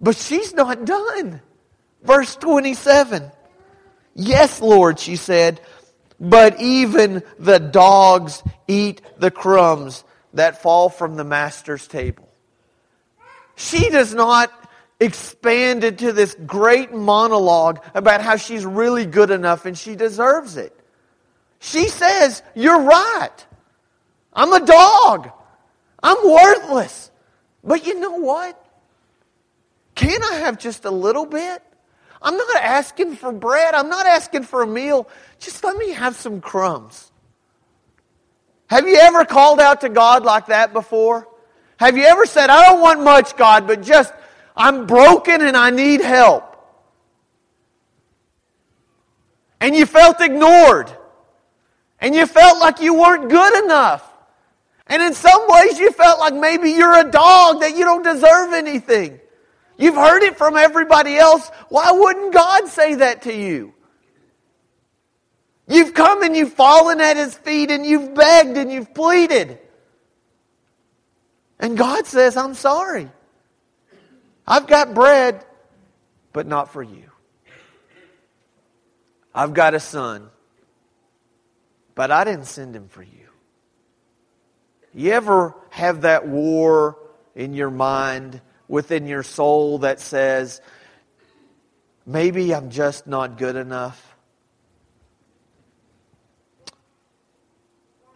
But 0.01 0.15
she's 0.17 0.53
not 0.53 0.85
done. 0.85 1.41
Verse 2.03 2.35
27. 2.35 3.31
Yes, 4.15 4.61
Lord, 4.61 4.99
she 4.99 5.15
said, 5.15 5.61
but 6.19 6.59
even 6.59 7.23
the 7.37 7.59
dogs 7.59 8.43
eat 8.67 9.01
the 9.17 9.31
crumbs 9.31 10.03
that 10.33 10.61
fall 10.61 10.89
from 10.89 11.15
the 11.15 11.23
master's 11.23 11.87
table. 11.87 12.27
She 13.55 13.89
does 13.89 14.13
not 14.13 14.51
expand 14.99 15.83
into 15.83 16.11
this 16.11 16.35
great 16.45 16.93
monologue 16.93 17.83
about 17.93 18.21
how 18.21 18.35
she's 18.35 18.65
really 18.65 19.05
good 19.05 19.31
enough 19.31 19.65
and 19.65 19.77
she 19.77 19.95
deserves 19.95 20.57
it. 20.57 20.75
She 21.59 21.87
says, 21.87 22.41
You're 22.55 22.81
right. 22.81 23.45
I'm 24.33 24.53
a 24.53 24.65
dog. 24.65 25.31
I'm 26.01 26.17
worthless. 26.23 27.11
But 27.63 27.85
you 27.85 27.99
know 27.99 28.11
what? 28.11 28.65
Can 29.99 30.23
I 30.23 30.35
have 30.35 30.57
just 30.57 30.85
a 30.85 30.89
little 30.89 31.25
bit? 31.25 31.61
I'm 32.21 32.37
not 32.37 32.55
asking 32.55 33.17
for 33.17 33.33
bread. 33.33 33.73
I'm 33.73 33.89
not 33.89 34.05
asking 34.05 34.43
for 34.43 34.61
a 34.61 34.67
meal. 34.67 35.09
Just 35.39 35.61
let 35.61 35.75
me 35.75 35.89
have 35.89 36.15
some 36.15 36.39
crumbs. 36.39 37.11
Have 38.67 38.87
you 38.87 38.95
ever 38.95 39.25
called 39.25 39.59
out 39.59 39.81
to 39.81 39.89
God 39.89 40.23
like 40.23 40.45
that 40.45 40.71
before? 40.71 41.27
Have 41.75 41.97
you 41.97 42.05
ever 42.05 42.25
said, 42.25 42.49
I 42.49 42.69
don't 42.69 42.79
want 42.79 43.03
much, 43.03 43.35
God, 43.35 43.67
but 43.67 43.81
just, 43.81 44.13
I'm 44.55 44.85
broken 44.85 45.41
and 45.41 45.57
I 45.57 45.69
need 45.69 45.99
help? 45.99 46.45
And 49.59 49.75
you 49.75 49.85
felt 49.85 50.21
ignored. 50.21 50.89
And 51.99 52.15
you 52.15 52.25
felt 52.25 52.57
like 52.59 52.79
you 52.79 52.93
weren't 52.93 53.29
good 53.29 53.65
enough. 53.65 54.09
And 54.87 55.03
in 55.03 55.13
some 55.13 55.41
ways 55.49 55.77
you 55.77 55.91
felt 55.91 56.19
like 56.19 56.35
maybe 56.35 56.71
you're 56.71 56.97
a 56.97 57.11
dog 57.11 57.59
that 57.59 57.75
you 57.75 57.83
don't 57.83 58.03
deserve 58.03 58.53
anything. 58.53 59.19
You've 59.79 59.95
heard 59.95 60.23
it 60.23 60.37
from 60.37 60.57
everybody 60.57 61.17
else. 61.17 61.49
Why 61.69 61.91
wouldn't 61.91 62.33
God 62.33 62.67
say 62.67 62.95
that 62.95 63.23
to 63.23 63.33
you? 63.33 63.73
You've 65.67 65.93
come 65.93 66.21
and 66.21 66.35
you've 66.35 66.53
fallen 66.53 66.99
at 66.99 67.15
His 67.15 67.35
feet 67.35 67.71
and 67.71 67.85
you've 67.85 68.13
begged 68.13 68.57
and 68.57 68.69
you've 68.69 68.93
pleaded. 68.93 69.57
And 71.59 71.77
God 71.77 72.05
says, 72.05 72.35
I'm 72.35 72.55
sorry. 72.55 73.09
I've 74.45 74.67
got 74.67 74.93
bread, 74.93 75.45
but 76.33 76.45
not 76.45 76.73
for 76.73 76.83
you. 76.83 77.09
I've 79.33 79.53
got 79.53 79.75
a 79.75 79.79
son, 79.79 80.29
but 81.95 82.11
I 82.11 82.25
didn't 82.25 82.47
send 82.47 82.75
him 82.75 82.89
for 82.89 83.03
you. 83.03 83.29
You 84.93 85.11
ever 85.11 85.53
have 85.69 86.01
that 86.01 86.27
war 86.27 86.97
in 87.35 87.53
your 87.53 87.69
mind, 87.69 88.41
within 88.69 89.05
your 89.05 89.23
soul, 89.23 89.79
that 89.79 89.99
says, 89.99 90.61
maybe 92.05 92.55
I'm 92.55 92.69
just 92.69 93.05
not 93.05 93.37
good 93.37 93.57
enough? 93.57 94.05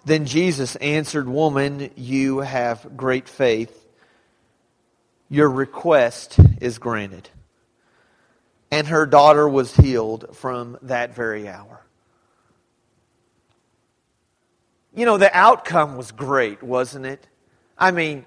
Then 0.05 0.25
Jesus 0.25 0.75
answered, 0.77 1.27
Woman, 1.27 1.89
you 1.95 2.39
have 2.39 2.95
great 2.95 3.27
faith. 3.27 3.79
Your 5.29 5.49
request 5.49 6.37
is 6.61 6.77
granted. 6.77 7.29
And 8.69 8.87
her 8.87 9.05
daughter 9.05 9.47
was 9.47 9.75
healed 9.75 10.35
from 10.35 10.77
that 10.83 11.15
very 11.15 11.47
hour. 11.47 11.81
You 14.95 15.05
know, 15.05 15.17
the 15.17 15.35
outcome 15.35 15.95
was 15.95 16.11
great, 16.11 16.61
wasn't 16.61 17.05
it? 17.05 17.25
I 17.77 17.91
mean, 17.91 18.25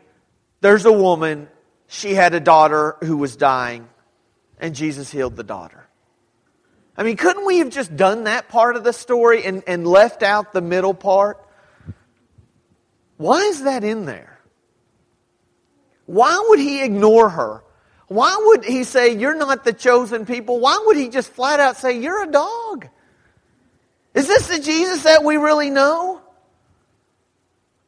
there's 0.60 0.84
a 0.84 0.92
woman, 0.92 1.48
she 1.88 2.14
had 2.14 2.34
a 2.34 2.40
daughter 2.40 2.96
who 3.02 3.16
was 3.16 3.36
dying, 3.36 3.88
and 4.58 4.74
Jesus 4.74 5.10
healed 5.10 5.36
the 5.36 5.44
daughter. 5.44 5.86
I 6.96 7.02
mean, 7.02 7.16
couldn't 7.16 7.44
we 7.44 7.58
have 7.58 7.70
just 7.70 7.94
done 7.94 8.24
that 8.24 8.48
part 8.48 8.76
of 8.76 8.84
the 8.84 8.92
story 8.92 9.44
and, 9.44 9.62
and 9.66 9.86
left 9.86 10.22
out 10.22 10.52
the 10.52 10.62
middle 10.62 10.94
part? 10.94 11.44
Why 13.18 13.42
is 13.42 13.64
that 13.64 13.84
in 13.84 14.06
there? 14.06 14.40
Why 16.06 16.44
would 16.48 16.58
he 16.58 16.82
ignore 16.82 17.28
her? 17.28 17.62
Why 18.08 18.36
would 18.46 18.64
he 18.64 18.84
say, 18.84 19.16
You're 19.16 19.36
not 19.36 19.64
the 19.64 19.72
chosen 19.72 20.26
people? 20.26 20.60
Why 20.60 20.82
would 20.86 20.96
he 20.96 21.08
just 21.08 21.32
flat 21.32 21.60
out 21.60 21.76
say, 21.76 22.00
You're 22.00 22.22
a 22.22 22.30
dog? 22.30 22.88
Is 24.14 24.26
this 24.26 24.48
the 24.48 24.60
Jesus 24.60 25.02
that 25.02 25.24
we 25.24 25.36
really 25.36 25.70
know? 25.70 26.22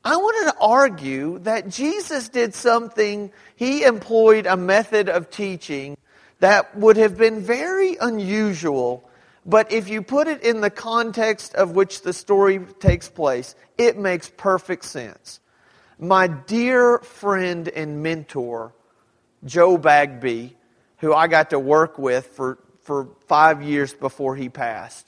I 0.05 0.17
wanted 0.17 0.53
to 0.53 0.59
argue 0.61 1.39
that 1.41 1.69
Jesus 1.69 2.29
did 2.29 2.55
something, 2.55 3.33
he 3.57 3.85
employed 3.85 4.47
a 4.47 4.57
method 4.57 5.09
of 5.09 5.31
teaching 5.31 5.97
that 6.41 6.77
would 6.77 6.97
have 6.97 7.19
been 7.19 7.41
very 7.41 7.97
unusual, 7.97 9.09
but 9.45 9.73
if 9.73 9.89
you 9.89 10.03
put 10.03 10.29
it 10.29 10.43
in 10.43 10.61
the 10.61 10.71
context 10.71 11.55
of 11.55 11.73
which 11.73 12.03
the 12.03 12.13
story 12.13 12.61
takes 12.79 13.09
place, 13.09 13.55
it 13.77 13.99
makes 13.99 14.31
perfect 14.37 14.85
sense. 14.85 15.41
My 15.99 16.29
dear 16.29 16.99
friend 16.99 17.69
and 17.69 18.03
mentor, 18.03 18.73
Joe 19.45 19.77
Bagby, 19.79 20.57
who 20.99 21.13
I 21.13 21.27
got 21.27 21.51
to 21.51 21.59
work 21.59 21.99
with 21.99 22.27
for, 22.29 22.59
for 22.83 23.09
five 23.27 23.63
years 23.63 23.93
before 23.93 24.37
he 24.37 24.49
passed, 24.49 25.07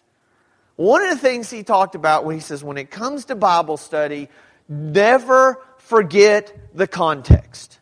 one 0.74 1.02
of 1.02 1.10
the 1.10 1.18
things 1.18 1.50
he 1.50 1.62
talked 1.62 1.94
about 1.94 2.24
when 2.24 2.34
he 2.34 2.40
says, 2.40 2.64
when 2.64 2.78
it 2.78 2.90
comes 2.90 3.26
to 3.26 3.34
Bible 3.34 3.76
study, 3.76 4.28
Never 4.70 5.60
forget 5.78 6.56
the 6.72 6.86
context. 6.86 7.80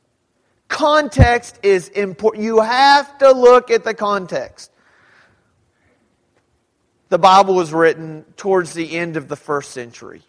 Context 0.68 1.58
is 1.62 1.88
important. 1.88 2.44
You 2.44 2.62
have 2.62 3.18
to 3.18 3.30
look 3.32 3.70
at 3.70 3.84
the 3.84 3.92
context. 3.92 4.70
The 7.10 7.18
Bible 7.18 7.54
was 7.54 7.74
written 7.74 8.24
towards 8.36 8.72
the 8.72 8.96
end 8.96 9.18
of 9.18 9.28
the 9.28 9.36
first 9.36 9.72
century. 9.72 10.22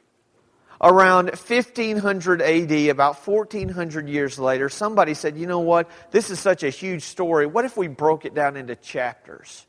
Around 0.81 1.27
1500 1.27 2.41
AD, 2.41 2.71
about 2.89 3.25
1400 3.25 4.09
years 4.09 4.37
later, 4.37 4.67
somebody 4.67 5.13
said, 5.13 5.37
you 5.37 5.47
know 5.47 5.59
what? 5.59 5.89
This 6.11 6.29
is 6.29 6.39
such 6.39 6.63
a 6.63 6.69
huge 6.69 7.03
story. 7.03 7.45
What 7.45 7.63
if 7.63 7.77
we 7.77 7.87
broke 7.87 8.25
it 8.25 8.33
down 8.33 8.57
into 8.57 8.75
chapters? 8.75 9.65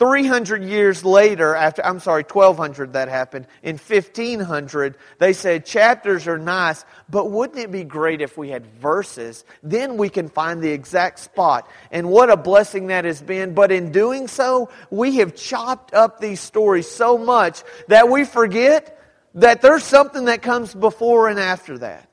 300 0.00 0.64
years 0.64 1.04
later, 1.04 1.54
after, 1.54 1.84
I'm 1.84 2.00
sorry, 2.00 2.22
1200 2.22 2.94
that 2.94 3.08
happened, 3.08 3.46
in 3.62 3.76
1500, 3.76 4.96
they 5.18 5.34
said 5.34 5.66
chapters 5.66 6.26
are 6.26 6.38
nice, 6.38 6.86
but 7.10 7.30
wouldn't 7.30 7.58
it 7.58 7.70
be 7.70 7.84
great 7.84 8.22
if 8.22 8.38
we 8.38 8.48
had 8.48 8.64
verses? 8.80 9.44
Then 9.62 9.98
we 9.98 10.08
can 10.08 10.30
find 10.30 10.62
the 10.62 10.70
exact 10.70 11.18
spot. 11.18 11.68
And 11.90 12.08
what 12.08 12.30
a 12.30 12.38
blessing 12.38 12.86
that 12.86 13.04
has 13.04 13.20
been. 13.20 13.52
But 13.52 13.70
in 13.70 13.92
doing 13.92 14.26
so, 14.26 14.70
we 14.88 15.16
have 15.16 15.36
chopped 15.36 15.92
up 15.92 16.18
these 16.18 16.40
stories 16.40 16.88
so 16.88 17.18
much 17.18 17.62
that 17.88 18.08
we 18.08 18.24
forget 18.24 18.98
that 19.34 19.60
there's 19.60 19.84
something 19.84 20.24
that 20.24 20.40
comes 20.40 20.74
before 20.74 21.28
and 21.28 21.38
after 21.38 21.76
that. 21.76 22.08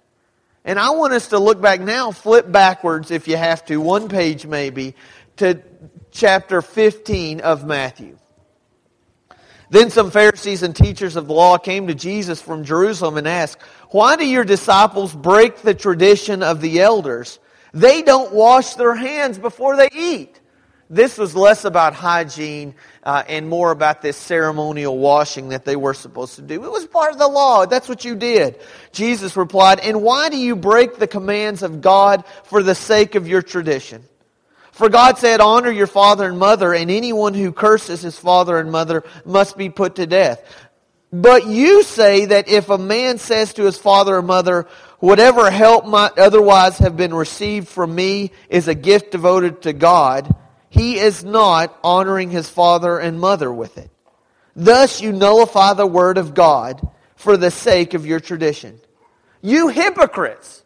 And 0.66 0.78
I 0.78 0.90
want 0.90 1.14
us 1.14 1.30
to 1.30 1.40
look 1.40 1.62
back 1.62 1.80
now, 1.80 2.12
flip 2.12 2.52
backwards 2.52 3.12
if 3.12 3.30
you 3.30 3.38
have 3.38 3.64
to, 3.68 3.78
one 3.78 4.10
page 4.10 4.46
maybe, 4.46 4.94
to 5.38 5.62
chapter 6.18 6.62
15 6.62 7.42
of 7.42 7.66
Matthew. 7.66 8.18
Then 9.70 9.90
some 9.90 10.12
Pharisees 10.12 10.64
and 10.64 10.76
teachers 10.76 11.16
of 11.16 11.28
the 11.28 11.34
law 11.34 11.58
came 11.58 11.88
to 11.88 11.96
Jesus 11.96 12.42
from 12.42 12.64
Jerusalem 12.64 13.18
and 13.18 13.28
asked, 13.28 13.62
Why 13.90 14.16
do 14.16 14.26
your 14.26 14.46
disciples 14.46 15.14
break 15.14 15.58
the 15.58 15.74
tradition 15.74 16.42
of 16.42 16.62
the 16.62 16.82
elders? 16.82 17.40
They 17.74 18.02
don't 18.02 18.34
wash 18.34 18.76
their 18.76 18.96
hands 18.96 19.38
before 19.38 19.76
they 19.76 19.90
eat. 19.94 20.40
This 20.90 21.18
was 21.18 21.36
less 21.36 21.66
about 21.66 21.94
hygiene 21.94 22.76
uh, 23.04 23.24
and 23.28 23.50
more 23.50 23.72
about 23.72 24.02
this 24.02 24.16
ceremonial 24.16 24.98
washing 24.98 25.50
that 25.50 25.66
they 25.66 25.76
were 25.76 25.94
supposed 25.94 26.38
to 26.38 26.42
do. 26.42 26.64
It 26.64 26.72
was 26.72 26.88
part 26.88 27.12
of 27.12 27.20
the 27.20 27.28
law. 27.28 27.66
That's 27.66 27.90
what 27.90 28.06
you 28.06 28.16
did. 28.16 28.58
Jesus 28.94 29.36
replied, 29.36 29.82
And 29.82 30.02
why 30.02 30.30
do 30.30 30.38
you 30.38 30.56
break 30.56 30.96
the 30.96 31.08
commands 31.08 31.62
of 31.62 31.82
God 31.82 32.24
for 32.46 32.64
the 32.64 32.74
sake 32.74 33.16
of 33.16 33.28
your 33.28 33.42
tradition? 33.42 34.02
For 34.78 34.90
God 34.90 35.18
said, 35.18 35.42
Honor 35.42 35.72
your 35.72 35.88
father 35.88 36.28
and 36.28 36.38
mother, 36.38 36.74
and 36.74 36.92
anyone 36.92 37.34
who 37.34 37.52
curses 37.52 38.02
his 38.02 38.18
father 38.18 38.60
and 38.60 38.72
mother 38.72 39.04
must 39.26 39.58
be 39.58 39.70
put 39.70 39.96
to 39.96 40.06
death. 40.06 40.44
But 41.12 41.48
you 41.48 41.84
say 41.84 42.26
that 42.26 42.48
if 42.48 42.70
a 42.70 42.78
man 42.78 43.18
says 43.18 43.54
to 43.56 43.64
his 43.64 43.78
father 43.78 44.18
or 44.18 44.22
mother, 44.22 44.68
Whatever 45.00 45.52
help 45.52 45.86
might 45.86 46.18
otherwise 46.18 46.80
have 46.80 46.98
been 46.98 47.14
received 47.14 47.68
from 47.68 47.94
me 47.94 48.32
is 48.50 48.68
a 48.68 48.76
gift 48.76 49.12
devoted 49.12 49.62
to 49.64 49.74
God, 49.74 50.36
he 50.70 50.98
is 50.98 51.24
not 51.24 51.78
honoring 51.84 52.32
his 52.32 52.50
father 52.50 52.98
and 52.98 53.20
mother 53.20 53.52
with 53.52 53.78
it. 53.78 53.92
Thus 54.56 55.00
you 55.00 55.12
nullify 55.12 55.74
the 55.74 55.86
word 55.86 56.18
of 56.18 56.34
God 56.34 56.88
for 57.16 57.38
the 57.38 57.52
sake 57.52 57.94
of 57.94 58.08
your 58.08 58.20
tradition. 58.20 58.80
You 59.42 59.68
hypocrites! 59.68 60.64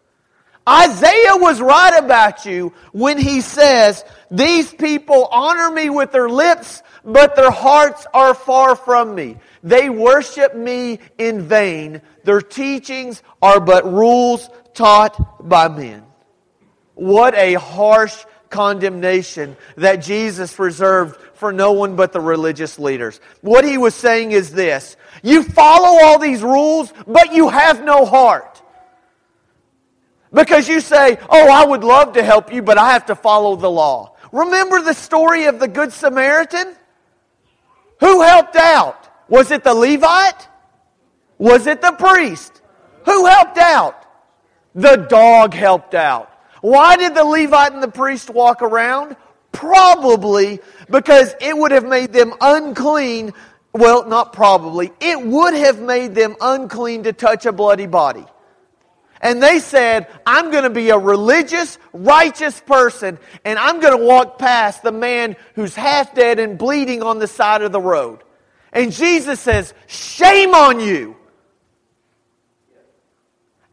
Isaiah 0.68 1.38
was 1.38 1.60
right 1.60 1.98
about 1.98 2.46
you 2.46 2.74
when 2.92 3.18
he 3.18 3.42
says, 3.42 4.04
These 4.30 4.74
people 4.74 5.28
honor 5.32 5.72
me 5.72 5.90
with 5.90 6.12
their 6.12 6.30
lips, 6.30 6.84
but 7.04 7.36
their 7.36 7.52
hearts 7.52 8.06
are 8.14 8.36
far 8.36 8.76
from 8.76 9.16
me. 9.16 9.38
They 9.64 9.90
worship 9.90 10.56
me 10.56 11.00
in 11.18 11.42
vain. 11.42 12.02
Their 12.24 12.42
teachings 12.42 13.24
are 13.42 13.60
but 13.60 13.92
rules 13.92 14.50
taught 14.74 15.48
by 15.48 15.68
men. 15.68 16.04
What 16.94 17.34
a 17.34 17.56
harsh 17.56 18.26
condemnation 18.52 19.58
that 19.78 19.96
Jesus 19.98 20.60
reserved 20.60 21.20
for 21.34 21.52
no 21.52 21.72
one 21.72 21.96
but 21.96 22.12
the 22.12 22.22
religious 22.22 22.78
leaders. 22.78 23.20
What 23.42 23.66
he 23.66 23.80
was 23.80 23.96
saying 23.96 24.32
is 24.32 24.52
this 24.52 24.96
You 25.24 25.42
follow 25.42 26.04
all 26.04 26.20
these 26.20 26.44
rules, 26.44 26.94
but 27.08 27.34
you 27.34 27.50
have 27.50 27.84
no 27.84 28.06
heart. 28.06 28.61
Because 30.34 30.68
you 30.68 30.80
say, 30.80 31.18
Oh, 31.30 31.50
I 31.52 31.66
would 31.66 31.84
love 31.84 32.14
to 32.14 32.24
help 32.24 32.54
you, 32.54 32.62
but 32.62 32.78
I 32.78 32.94
have 32.94 33.08
to 33.08 33.16
follow 33.16 33.56
the 33.56 33.70
law. 33.70 34.16
Remember 34.32 34.82
the 34.82 34.94
story 34.94 35.46
of 35.46 35.60
the 35.60 35.68
Good 35.68 35.92
Samaritan? 35.92 36.76
Who 38.00 38.22
helped 38.22 38.56
out? 38.56 39.10
Was 39.30 39.52
it 39.52 39.64
the 39.64 39.74
Levite? 39.74 40.48
Was 41.38 41.68
it 41.68 41.82
the 41.82 41.92
priest? 41.92 42.62
Who 43.06 43.26
helped 43.26 43.58
out? 43.58 44.06
The 44.76 44.96
dog 44.96 45.54
helped 45.54 45.96
out. 45.96 46.32
Why 46.62 46.96
did 46.96 47.16
the 47.16 47.24
Levite 47.24 47.74
and 47.74 47.84
the 47.84 47.92
priest 47.92 48.30
walk 48.30 48.62
around? 48.62 49.16
Probably 49.52 50.60
because 50.90 51.34
it 51.42 51.58
would 51.58 51.72
have 51.72 51.84
made 51.84 52.14
them 52.14 52.34
unclean. 52.40 53.34
Well, 53.74 54.08
not 54.08 54.34
probably. 54.34 54.92
It 55.00 55.22
would 55.22 55.54
have 55.54 55.82
made 55.82 56.16
them 56.16 56.36
unclean 56.40 57.04
to 57.04 57.14
touch 57.14 57.46
a 57.46 57.52
bloody 57.52 57.88
body. 57.88 58.26
And 59.22 59.42
they 59.42 59.60
said, 59.60 60.08
I'm 60.26 60.50
going 60.50 60.64
to 60.64 60.72
be 60.72 60.90
a 60.90 60.98
religious, 60.98 61.78
righteous 61.94 62.60
person, 62.60 63.20
and 63.46 63.60
I'm 63.60 63.80
going 63.80 63.98
to 63.98 64.04
walk 64.04 64.40
past 64.40 64.82
the 64.82 64.92
man 64.92 65.36
who's 65.54 65.76
half 65.76 66.16
dead 66.16 66.40
and 66.40 66.58
bleeding 66.58 67.04
on 67.04 67.20
the 67.20 67.28
side 67.28 67.62
of 67.62 67.72
the 67.72 67.80
road. 67.80 68.24
And 68.74 68.92
Jesus 68.92 69.40
says, 69.40 69.74
Shame 69.86 70.56
on 70.56 70.80
you. 70.80 71.16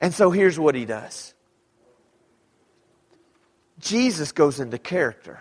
And 0.01 0.15
so 0.15 0.31
here's 0.31 0.59
what 0.59 0.75
he 0.75 0.85
does 0.85 1.35
Jesus 3.81 4.33
goes 4.33 4.61
into 4.61 4.79
character. 4.79 5.41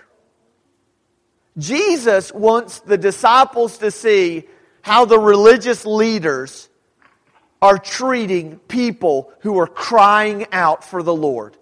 Jesus 1.58 2.32
wants 2.32 2.80
the 2.82 2.98
disciples 2.98 3.80
to 3.80 3.92
see 3.92 4.48
how 4.82 5.06
the 5.06 5.20
religious 5.20 5.86
leaders 5.86 6.70
are 7.62 7.78
treating 7.78 8.60
people 8.68 9.32
who 9.40 9.60
are 9.60 9.68
crying 9.68 10.46
out 10.52 10.84
for 10.84 11.02
the 11.02 11.14
Lord. 11.14 11.58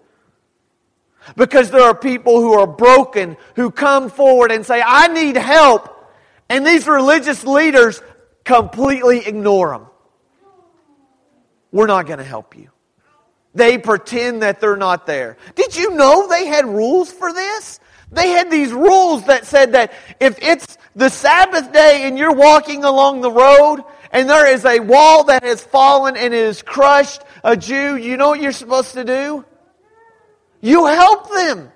Because 1.36 1.70
there 1.70 1.82
are 1.82 1.94
people 1.94 2.40
who 2.40 2.52
are 2.54 2.66
broken 2.66 3.36
who 3.56 3.70
come 3.70 4.10
forward 4.10 4.52
and 4.52 4.64
say, 4.64 4.82
I 4.84 5.08
need 5.08 5.36
help. 5.36 5.92
And 6.48 6.64
these 6.66 6.86
religious 6.86 7.44
leaders 7.44 8.00
completely 8.44 9.26
ignore 9.26 9.70
them. 9.70 9.86
We're 11.72 11.88
not 11.88 12.06
going 12.06 12.18
to 12.18 12.24
help 12.24 12.56
you. 12.56 12.70
They 13.54 13.78
pretend 13.78 14.42
that 14.42 14.60
they're 14.60 14.76
not 14.76 15.06
there. 15.06 15.38
Did 15.54 15.74
you 15.76 15.90
know 15.94 16.28
they 16.28 16.46
had 16.46 16.66
rules 16.66 17.10
for 17.10 17.32
this? 17.32 17.80
They 18.12 18.28
had 18.28 18.50
these 18.50 18.70
rules 18.70 19.24
that 19.26 19.46
said 19.46 19.72
that 19.72 19.92
if 20.20 20.38
it's 20.40 20.78
the 20.94 21.08
Sabbath 21.08 21.72
day 21.72 22.02
and 22.04 22.18
you're 22.18 22.34
walking 22.34 22.84
along 22.84 23.20
the 23.20 23.30
road 23.30 23.82
and 24.16 24.30
there 24.30 24.46
is 24.46 24.64
a 24.64 24.80
wall 24.80 25.24
that 25.24 25.44
has 25.44 25.62
fallen 25.62 26.16
and 26.16 26.32
has 26.32 26.62
crushed 26.62 27.20
a 27.44 27.54
Jew, 27.54 27.96
you 27.96 28.16
know 28.16 28.30
what 28.30 28.40
you're 28.40 28.50
supposed 28.50 28.94
to 28.94 29.04
do? 29.04 29.44
You 30.62 30.86
help 30.86 31.30
them. 31.30 31.70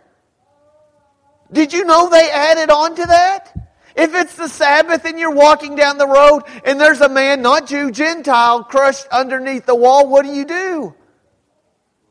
Did 1.52 1.74
you 1.74 1.84
know 1.84 2.08
they 2.08 2.30
added 2.30 2.70
on 2.70 2.94
to 2.94 3.04
that? 3.04 3.52
If 3.94 4.14
it's 4.14 4.36
the 4.36 4.48
Sabbath 4.48 5.04
and 5.04 5.18
you're 5.18 5.34
walking 5.34 5.76
down 5.76 5.98
the 5.98 6.06
road 6.06 6.44
and 6.64 6.80
there's 6.80 7.02
a 7.02 7.10
man, 7.10 7.42
not 7.42 7.66
Jew, 7.66 7.90
Gentile, 7.90 8.64
crushed 8.64 9.06
underneath 9.12 9.66
the 9.66 9.74
wall, 9.74 10.08
what 10.08 10.24
do 10.24 10.32
you 10.32 10.46
do? 10.46 10.94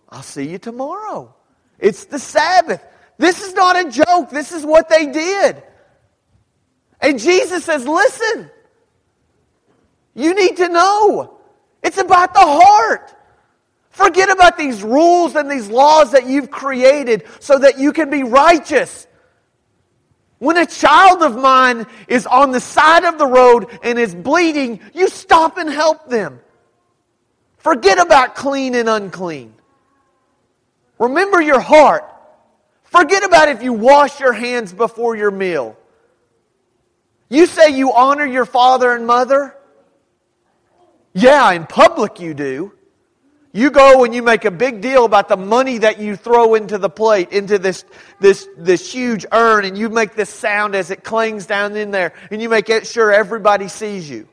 I'll 0.09 0.21
see 0.21 0.47
you 0.47 0.59
tomorrow. 0.59 1.33
It's 1.79 2.05
the 2.05 2.19
Sabbath. 2.19 2.85
This 3.17 3.41
is 3.41 3.55
not 3.55 3.83
a 3.83 3.89
joke. 3.89 4.29
This 4.29 4.51
is 4.51 4.63
what 4.63 4.89
they 4.89 5.07
did. 5.07 5.63
And 7.01 7.17
Jesus 7.17 7.65
says, 7.65 7.87
listen, 7.87 8.51
you 10.15 10.33
need 10.33 10.57
to 10.57 10.67
know. 10.67 11.39
It's 11.83 11.97
about 11.97 12.33
the 12.33 12.41
heart. 12.41 13.15
Forget 13.89 14.29
about 14.29 14.57
these 14.57 14.83
rules 14.83 15.35
and 15.35 15.49
these 15.49 15.69
laws 15.69 16.11
that 16.11 16.25
you've 16.25 16.51
created 16.51 17.25
so 17.39 17.57
that 17.59 17.79
you 17.79 17.91
can 17.91 18.09
be 18.09 18.23
righteous. 18.23 19.07
When 20.37 20.55
a 20.55 20.65
child 20.65 21.21
of 21.21 21.35
mine 21.35 21.85
is 22.07 22.25
on 22.25 22.51
the 22.51 22.61
side 22.61 23.03
of 23.03 23.17
the 23.17 23.27
road 23.27 23.67
and 23.83 23.99
is 23.99 24.15
bleeding, 24.15 24.79
you 24.93 25.09
stop 25.09 25.57
and 25.57 25.69
help 25.69 26.07
them. 26.09 26.39
Forget 27.57 27.99
about 27.99 28.35
clean 28.35 28.73
and 28.73 28.87
unclean. 28.87 29.53
Remember 30.97 31.41
your 31.41 31.59
heart. 31.59 32.05
Forget 32.83 33.23
about 33.23 33.49
if 33.49 33.61
you 33.61 33.73
wash 33.73 34.19
your 34.19 34.33
hands 34.33 34.71
before 34.71 35.15
your 35.15 35.31
meal. 35.31 35.77
You 37.27 37.45
say 37.45 37.77
you 37.77 37.93
honor 37.93 38.25
your 38.25 38.45
father 38.45 38.93
and 38.93 39.05
mother? 39.05 39.55
Yeah, 41.19 41.51
in 41.51 41.65
public 41.65 42.21
you 42.21 42.33
do. 42.33 42.71
You 43.51 43.71
go 43.71 44.05
and 44.05 44.15
you 44.15 44.23
make 44.23 44.45
a 44.45 44.51
big 44.51 44.79
deal 44.79 45.03
about 45.03 45.27
the 45.27 45.35
money 45.35 45.79
that 45.79 45.99
you 45.99 46.15
throw 46.15 46.55
into 46.55 46.77
the 46.77 46.89
plate, 46.89 47.31
into 47.31 47.59
this, 47.59 47.83
this, 48.21 48.47
this 48.57 48.93
huge 48.93 49.25
urn, 49.31 49.65
and 49.65 49.77
you 49.77 49.89
make 49.89 50.15
this 50.15 50.29
sound 50.29 50.75
as 50.75 50.91
it 50.91 51.03
clings 51.03 51.45
down 51.45 51.75
in 51.75 51.91
there, 51.91 52.13
and 52.31 52.41
you 52.41 52.47
make 52.47 52.69
sure 52.85 53.11
everybody 53.11 53.67
sees 53.67 54.09
you. 54.09 54.29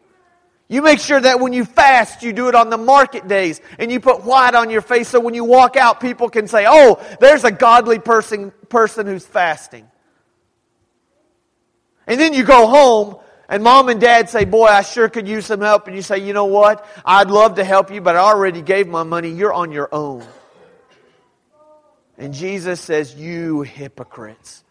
You 0.69 0.83
make 0.83 1.01
sure 1.01 1.21
that 1.21 1.41
when 1.41 1.53
you 1.53 1.65
fast, 1.65 2.23
you 2.23 2.33
do 2.33 2.49
it 2.49 2.55
on 2.55 2.71
the 2.71 2.79
market 2.79 3.27
days, 3.27 3.61
and 3.79 3.91
you 3.91 3.99
put 3.99 4.23
white 4.23 4.55
on 4.55 4.71
your 4.71 4.83
face 4.83 5.09
so 5.09 5.19
when 5.19 5.35
you 5.35 5.45
walk 5.45 5.77
out, 5.77 5.99
people 5.99 6.29
can 6.29 6.47
say, 6.47 6.67
Oh, 6.69 7.03
there's 7.19 7.45
a 7.45 7.53
godly 7.53 7.99
person, 7.99 8.53
person 8.69 9.07
who's 9.07 9.27
fasting. 9.27 9.89
And 12.07 12.21
then 12.21 12.33
you 12.33 12.45
go 12.45 12.67
home 12.69 13.17
and 13.49 13.63
mom 13.63 13.89
and 13.89 14.01
dad 14.01 14.29
say, 14.29 14.45
Boy, 14.45 14.67
I 14.67 14.83
sure 14.83 15.09
could 15.09 15.29
use 15.29 15.47
some 15.47 15.61
help. 15.61 15.87
And 15.87 15.97
you 15.97 16.03
say, 16.03 16.19
You 16.19 16.33
know 16.33 16.47
what? 16.47 16.87
I'd 17.05 17.31
love 17.31 17.57
to 17.57 17.65
help 17.65 17.91
you, 17.93 18.01
but 18.01 18.17
I 18.17 18.21
already 18.21 18.63
gave 18.63 18.89
my 18.89 19.03
money. 19.03 19.31
You're 19.31 19.53
on 19.53 19.73
your 19.73 19.89
own. 19.93 20.27
And 22.19 22.35
Jesus 22.35 22.81
says, 22.81 23.15
You 23.15 23.63
hypocrites. 23.63 24.65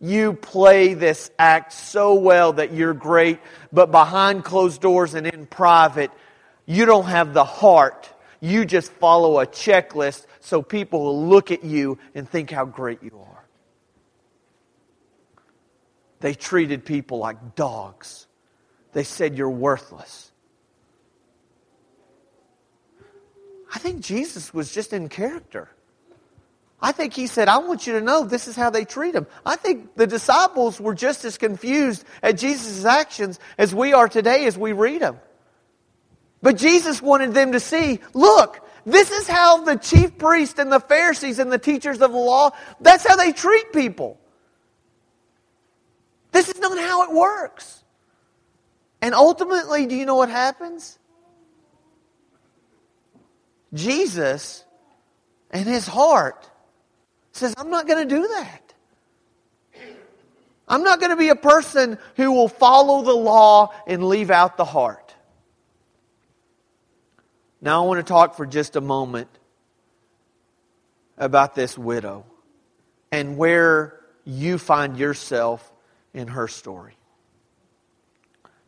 You 0.00 0.32
play 0.32 0.94
this 0.94 1.30
act 1.38 1.72
so 1.72 2.14
well 2.14 2.54
that 2.54 2.72
you're 2.72 2.94
great, 2.94 3.38
but 3.72 3.92
behind 3.92 4.42
closed 4.44 4.80
doors 4.80 5.14
and 5.14 5.28
in 5.28 5.46
private, 5.46 6.10
you 6.66 6.86
don't 6.86 7.04
have 7.04 7.34
the 7.34 7.44
heart. 7.44 8.10
You 8.40 8.64
just 8.64 8.90
follow 8.94 9.38
a 9.38 9.46
checklist 9.46 10.26
so 10.40 10.60
people 10.60 11.04
will 11.04 11.28
look 11.28 11.52
at 11.52 11.62
you 11.62 11.98
and 12.16 12.28
think 12.28 12.50
how 12.50 12.64
great 12.64 13.00
you 13.00 13.16
are. 13.16 13.31
They 16.22 16.34
treated 16.34 16.84
people 16.84 17.18
like 17.18 17.56
dogs. 17.56 18.28
They 18.92 19.04
said, 19.04 19.36
You're 19.36 19.50
worthless. 19.50 20.30
I 23.74 23.78
think 23.78 24.00
Jesus 24.02 24.54
was 24.54 24.72
just 24.72 24.92
in 24.92 25.08
character. 25.08 25.68
I 26.80 26.92
think 26.92 27.12
he 27.12 27.26
said, 27.26 27.48
I 27.48 27.58
want 27.58 27.86
you 27.86 27.94
to 27.94 28.00
know 28.00 28.24
this 28.24 28.46
is 28.48 28.56
how 28.56 28.70
they 28.70 28.84
treat 28.84 29.14
him. 29.14 29.26
I 29.46 29.56
think 29.56 29.94
the 29.96 30.06
disciples 30.06 30.80
were 30.80 30.94
just 30.94 31.24
as 31.24 31.38
confused 31.38 32.04
at 32.22 32.38
Jesus' 32.38 32.84
actions 32.84 33.38
as 33.56 33.74
we 33.74 33.92
are 33.92 34.08
today 34.08 34.46
as 34.46 34.58
we 34.58 34.72
read 34.72 35.02
them. 35.02 35.18
But 36.40 36.56
Jesus 36.56 37.00
wanted 37.00 37.34
them 37.34 37.52
to 37.52 37.60
see, 37.60 38.00
look, 38.14 38.68
this 38.84 39.10
is 39.10 39.28
how 39.28 39.62
the 39.62 39.76
chief 39.76 40.18
priests 40.18 40.58
and 40.58 40.72
the 40.72 40.80
Pharisees 40.80 41.38
and 41.38 41.52
the 41.52 41.58
teachers 41.58 42.00
of 42.00 42.12
the 42.12 42.18
law, 42.18 42.50
that's 42.80 43.06
how 43.06 43.16
they 43.16 43.32
treat 43.32 43.72
people. 43.72 44.18
This 46.32 46.48
is 46.48 46.58
not 46.58 46.76
how 46.78 47.04
it 47.04 47.12
works. 47.12 47.84
And 49.00 49.14
ultimately, 49.14 49.86
do 49.86 49.94
you 49.94 50.06
know 50.06 50.16
what 50.16 50.30
happens? 50.30 50.98
Jesus 53.74 54.64
and 55.50 55.68
his 55.68 55.86
heart 55.86 56.48
says, 57.32 57.54
I'm 57.56 57.70
not 57.70 57.86
going 57.86 58.08
to 58.08 58.14
do 58.14 58.28
that. 58.28 58.74
I'm 60.68 60.84
not 60.84 61.00
going 61.00 61.10
to 61.10 61.16
be 61.16 61.28
a 61.28 61.36
person 61.36 61.98
who 62.16 62.32
will 62.32 62.48
follow 62.48 63.02
the 63.02 63.12
law 63.12 63.74
and 63.86 64.08
leave 64.08 64.30
out 64.30 64.56
the 64.56 64.64
heart. 64.64 65.14
Now, 67.60 67.84
I 67.84 67.86
want 67.86 68.04
to 68.04 68.10
talk 68.10 68.36
for 68.36 68.46
just 68.46 68.76
a 68.76 68.80
moment 68.80 69.28
about 71.18 71.54
this 71.54 71.76
widow 71.76 72.24
and 73.10 73.36
where 73.36 74.00
you 74.24 74.58
find 74.58 74.96
yourself 74.96 75.72
in 76.14 76.28
her 76.28 76.48
story. 76.48 76.96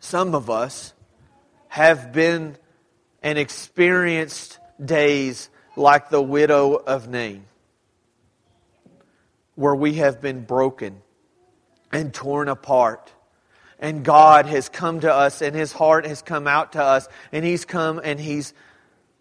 Some 0.01 0.35
of 0.35 0.51
us 0.51 0.93
have 1.69 2.13
been 2.13 2.57
and 3.23 3.39
experienced 3.39 4.59
days 4.85 5.49
like 5.77 6.11
the 6.11 6.23
widow 6.23 6.75
of 6.75 7.09
Nain, 7.09 7.47
where 9.55 9.75
we 9.75 9.95
have 9.95 10.21
been 10.21 10.45
broken 10.45 11.01
and 11.91 12.13
torn 12.13 12.49
apart. 12.49 13.13
And 13.79 14.05
God 14.05 14.47
has 14.47 14.69
come 14.69 15.01
to 15.01 15.13
us, 15.13 15.43
and 15.43 15.57
His 15.57 15.73
heart 15.73 16.07
has 16.07 16.23
come 16.23 16.47
out 16.47 16.73
to 16.73 16.83
us, 16.83 17.09
and 17.33 17.45
He's 17.45 17.65
come 17.65 18.01
and 18.03 18.21
He's 18.21 18.53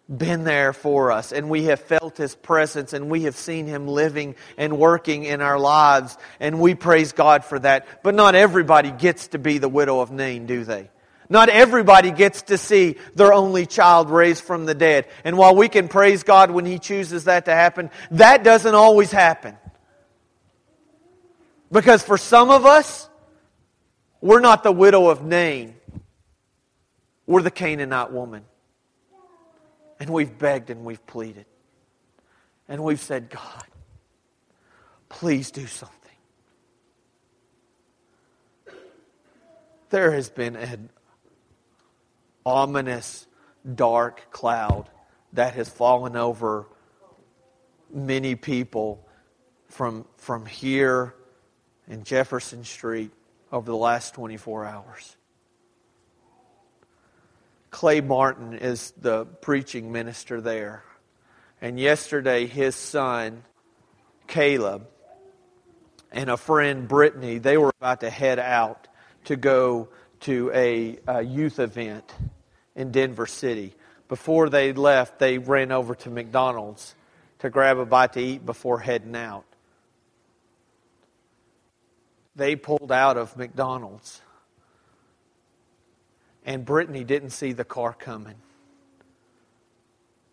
been 0.08 0.44
there 0.44 0.72
for 0.72 1.10
us 1.10 1.32
and 1.32 1.48
we 1.48 1.64
have 1.64 1.80
felt 1.80 2.16
his 2.16 2.34
presence 2.34 2.92
and 2.92 3.08
we 3.08 3.22
have 3.22 3.36
seen 3.36 3.66
him 3.66 3.88
living 3.88 4.34
and 4.58 4.78
working 4.78 5.24
in 5.24 5.40
our 5.40 5.58
lives 5.58 6.18
and 6.40 6.60
we 6.60 6.74
praise 6.74 7.12
God 7.12 7.44
for 7.44 7.58
that. 7.58 8.02
But 8.02 8.14
not 8.14 8.34
everybody 8.34 8.90
gets 8.90 9.28
to 9.28 9.38
be 9.38 9.58
the 9.58 9.68
widow 9.68 10.00
of 10.00 10.10
Nain, 10.10 10.46
do 10.46 10.64
they? 10.64 10.90
Not 11.30 11.48
everybody 11.48 12.10
gets 12.10 12.42
to 12.42 12.58
see 12.58 12.96
their 13.14 13.32
only 13.32 13.64
child 13.64 14.10
raised 14.10 14.44
from 14.44 14.66
the 14.66 14.74
dead. 14.74 15.06
And 15.24 15.38
while 15.38 15.56
we 15.56 15.68
can 15.68 15.88
praise 15.88 16.22
God 16.22 16.50
when 16.50 16.66
he 16.66 16.78
chooses 16.78 17.24
that 17.24 17.46
to 17.46 17.52
happen, 17.52 17.90
that 18.10 18.44
doesn't 18.44 18.74
always 18.74 19.10
happen. 19.10 19.56
Because 21.72 22.02
for 22.02 22.18
some 22.18 22.50
of 22.50 22.66
us, 22.66 23.08
we're 24.20 24.40
not 24.40 24.62
the 24.62 24.72
widow 24.72 25.08
of 25.08 25.24
Nain. 25.24 25.74
We're 27.26 27.42
the 27.42 27.50
Canaanite 27.50 28.12
woman. 28.12 28.44
And 30.04 30.12
we've 30.12 30.36
begged 30.38 30.68
and 30.68 30.84
we've 30.84 31.06
pleaded. 31.06 31.46
And 32.68 32.84
we've 32.84 33.00
said, 33.00 33.30
God, 33.30 33.64
please 35.08 35.50
do 35.50 35.66
something. 35.66 35.96
There 39.88 40.12
has 40.12 40.28
been 40.28 40.56
an 40.56 40.90
ominous, 42.44 43.26
dark 43.74 44.30
cloud 44.30 44.90
that 45.32 45.54
has 45.54 45.70
fallen 45.70 46.16
over 46.16 46.66
many 47.90 48.34
people 48.34 49.08
from, 49.70 50.04
from 50.18 50.44
here 50.44 51.14
in 51.88 52.04
Jefferson 52.04 52.62
Street 52.64 53.10
over 53.50 53.70
the 53.70 53.74
last 53.74 54.12
24 54.12 54.66
hours. 54.66 55.16
Clay 57.74 58.00
Martin 58.00 58.54
is 58.54 58.92
the 59.00 59.24
preaching 59.24 59.90
minister 59.90 60.40
there. 60.40 60.84
And 61.60 61.78
yesterday, 61.78 62.46
his 62.46 62.76
son, 62.76 63.42
Caleb, 64.28 64.86
and 66.12 66.30
a 66.30 66.36
friend, 66.36 66.86
Brittany, 66.86 67.38
they 67.38 67.58
were 67.58 67.72
about 67.80 68.02
to 68.02 68.10
head 68.10 68.38
out 68.38 68.86
to 69.24 69.34
go 69.34 69.88
to 70.20 70.52
a, 70.54 71.00
a 71.08 71.22
youth 71.22 71.58
event 71.58 72.14
in 72.76 72.92
Denver 72.92 73.26
City. 73.26 73.74
Before 74.06 74.48
they 74.48 74.72
left, 74.72 75.18
they 75.18 75.38
ran 75.38 75.72
over 75.72 75.96
to 75.96 76.10
McDonald's 76.10 76.94
to 77.40 77.50
grab 77.50 77.78
a 77.78 77.84
bite 77.84 78.12
to 78.12 78.20
eat 78.20 78.46
before 78.46 78.78
heading 78.78 79.16
out. 79.16 79.46
They 82.36 82.54
pulled 82.54 82.92
out 82.92 83.16
of 83.16 83.36
McDonald's, 83.36 84.22
and 86.44 86.64
Brittany 86.64 87.04
didn't 87.04 87.30
see 87.30 87.52
the 87.52 87.64
car 87.64 87.94
coming. 87.94 88.36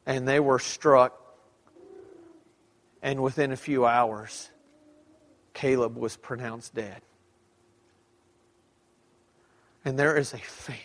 And 0.06 0.28
they 0.28 0.40
were 0.40 0.60
struck, 0.60 1.18
and 3.02 3.22
within 3.22 3.52
a 3.52 3.58
few 3.58 3.86
hours, 3.86 4.50
Caleb 5.54 5.96
was 5.96 6.18
pronounced 6.18 6.76
dead. 6.76 7.02
And 9.86 9.98
there 9.98 10.18
is 10.18 10.34
a 10.34 10.38
family 10.38 10.82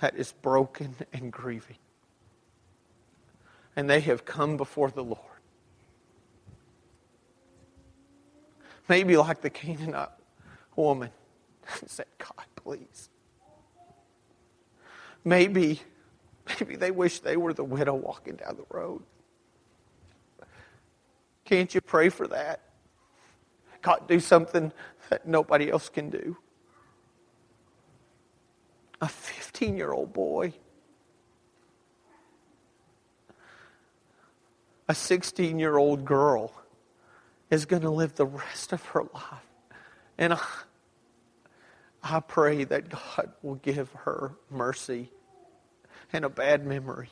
that 0.00 0.16
is 0.16 0.32
broken 0.32 0.94
and 1.12 1.32
grieving. 1.32 1.76
And 3.76 3.88
they 3.88 4.00
have 4.00 4.24
come 4.24 4.56
before 4.56 4.90
the 4.90 5.04
Lord. 5.04 5.20
Maybe 8.88 9.16
like 9.16 9.42
the 9.42 9.50
Canaanite 9.50 10.08
woman 10.74 11.10
said, 11.86 12.06
God, 12.18 12.46
please. 12.56 13.10
Maybe, 15.28 15.82
maybe 16.48 16.76
they 16.76 16.90
wish 16.90 17.20
they 17.20 17.36
were 17.36 17.52
the 17.52 17.62
widow 17.62 17.94
walking 17.94 18.36
down 18.36 18.56
the 18.56 18.74
road. 18.74 19.02
Can't 21.44 21.74
you 21.74 21.82
pray 21.82 22.08
for 22.08 22.26
that? 22.28 22.62
God, 23.82 24.08
do 24.08 24.20
something 24.20 24.72
that 25.10 25.28
nobody 25.28 25.70
else 25.70 25.90
can 25.90 26.08
do. 26.08 26.38
A 29.02 29.08
15 29.08 29.76
year 29.76 29.92
old 29.92 30.14
boy, 30.14 30.54
a 34.88 34.94
16 34.94 35.58
year 35.58 35.76
old 35.76 36.06
girl 36.06 36.54
is 37.50 37.66
going 37.66 37.82
to 37.82 37.90
live 37.90 38.14
the 38.14 38.24
rest 38.24 38.72
of 38.72 38.82
her 38.86 39.02
life. 39.12 39.46
And 40.16 40.32
I, 40.32 40.40
I 42.02 42.20
pray 42.20 42.64
that 42.64 42.88
God 42.88 43.32
will 43.42 43.56
give 43.56 43.92
her 43.92 44.32
mercy 44.50 45.10
and 46.12 46.24
a 46.24 46.28
bad 46.28 46.66
memory. 46.66 47.10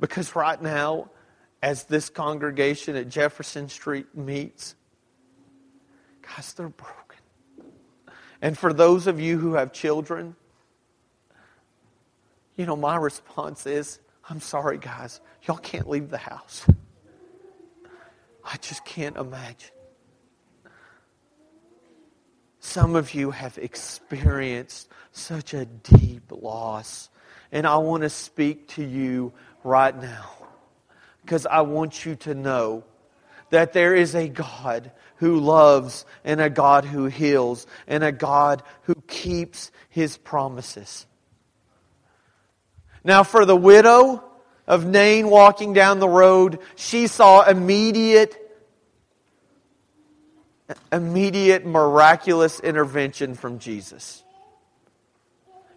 Because 0.00 0.34
right 0.34 0.60
now, 0.60 1.10
as 1.62 1.84
this 1.84 2.10
congregation 2.10 2.96
at 2.96 3.08
Jefferson 3.08 3.68
Street 3.68 4.16
meets, 4.16 4.74
guys, 6.22 6.52
they're 6.54 6.68
broken. 6.68 6.98
And 8.40 8.58
for 8.58 8.72
those 8.72 9.06
of 9.06 9.20
you 9.20 9.38
who 9.38 9.54
have 9.54 9.72
children, 9.72 10.34
you 12.56 12.66
know, 12.66 12.76
my 12.76 12.96
response 12.96 13.66
is, 13.66 14.00
I'm 14.28 14.40
sorry, 14.40 14.78
guys, 14.78 15.20
y'all 15.46 15.56
can't 15.56 15.88
leave 15.88 16.10
the 16.10 16.18
house. 16.18 16.66
I 18.44 18.56
just 18.56 18.84
can't 18.84 19.16
imagine. 19.16 19.70
Some 22.64 22.94
of 22.94 23.12
you 23.12 23.32
have 23.32 23.58
experienced 23.58 24.88
such 25.10 25.52
a 25.52 25.64
deep 25.64 26.30
loss. 26.30 27.10
And 27.50 27.66
I 27.66 27.76
want 27.78 28.04
to 28.04 28.08
speak 28.08 28.68
to 28.68 28.84
you 28.84 29.32
right 29.64 30.00
now 30.00 30.30
because 31.22 31.44
I 31.44 31.62
want 31.62 32.06
you 32.06 32.14
to 32.16 32.34
know 32.34 32.84
that 33.50 33.72
there 33.72 33.96
is 33.96 34.14
a 34.14 34.28
God 34.28 34.92
who 35.16 35.40
loves 35.40 36.06
and 36.24 36.40
a 36.40 36.48
God 36.48 36.84
who 36.84 37.06
heals 37.06 37.66
and 37.88 38.04
a 38.04 38.12
God 38.12 38.62
who 38.82 38.94
keeps 39.08 39.72
his 39.88 40.16
promises. 40.16 41.04
Now, 43.02 43.24
for 43.24 43.44
the 43.44 43.56
widow 43.56 44.22
of 44.68 44.86
Nain 44.86 45.28
walking 45.28 45.72
down 45.72 45.98
the 45.98 46.08
road, 46.08 46.60
she 46.76 47.08
saw 47.08 47.42
immediate, 47.42 48.41
immediate 50.92 51.64
miraculous 51.64 52.60
intervention 52.60 53.34
from 53.34 53.58
Jesus. 53.58 54.22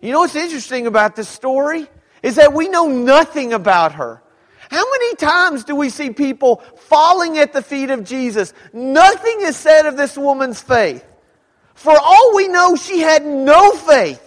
You 0.01 0.11
know 0.11 0.19
what's 0.19 0.35
interesting 0.35 0.87
about 0.87 1.15
this 1.15 1.29
story? 1.29 1.87
Is 2.21 2.35
that 2.35 2.53
we 2.53 2.67
know 2.69 2.87
nothing 2.87 3.53
about 3.53 3.93
her. 3.93 4.21
How 4.69 4.83
many 4.91 5.15
times 5.15 5.63
do 5.63 5.75
we 5.75 5.89
see 5.89 6.09
people 6.09 6.57
falling 6.77 7.37
at 7.37 7.53
the 7.53 7.61
feet 7.61 7.91
of 7.91 8.03
Jesus? 8.03 8.53
Nothing 8.73 9.37
is 9.41 9.55
said 9.55 9.85
of 9.85 9.95
this 9.95 10.17
woman's 10.17 10.61
faith. 10.61 11.05
For 11.75 11.95
all 11.97 12.35
we 12.35 12.47
know, 12.47 12.75
she 12.75 12.99
had 12.99 13.25
no 13.25 13.71
faith. 13.71 14.21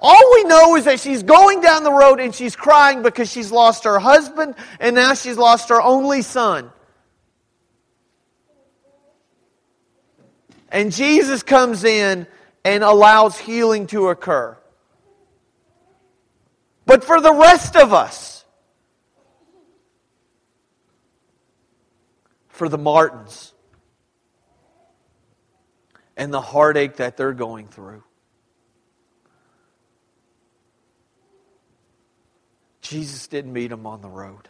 All 0.00 0.32
we 0.34 0.44
know 0.44 0.74
is 0.74 0.86
that 0.86 0.98
she's 0.98 1.22
going 1.22 1.60
down 1.60 1.84
the 1.84 1.92
road 1.92 2.18
and 2.18 2.34
she's 2.34 2.56
crying 2.56 3.02
because 3.02 3.30
she's 3.30 3.52
lost 3.52 3.84
her 3.84 4.00
husband 4.00 4.56
and 4.80 4.96
now 4.96 5.14
she's 5.14 5.38
lost 5.38 5.68
her 5.68 5.80
only 5.80 6.22
son. 6.22 6.72
And 10.72 10.90
Jesus 10.90 11.42
comes 11.42 11.84
in 11.84 12.26
and 12.64 12.82
allows 12.82 13.38
healing 13.38 13.86
to 13.88 14.08
occur. 14.08 14.56
But 16.86 17.04
for 17.04 17.20
the 17.20 17.32
rest 17.32 17.76
of 17.76 17.92
us, 17.92 18.44
for 22.48 22.70
the 22.70 22.78
Martins 22.78 23.52
and 26.16 26.32
the 26.32 26.40
heartache 26.40 26.96
that 26.96 27.16
they're 27.16 27.32
going 27.34 27.66
through. 27.66 28.02
Jesus 32.80 33.26
didn't 33.26 33.52
meet 33.52 33.68
them 33.68 33.86
on 33.86 34.00
the 34.00 34.08
road. 34.08 34.48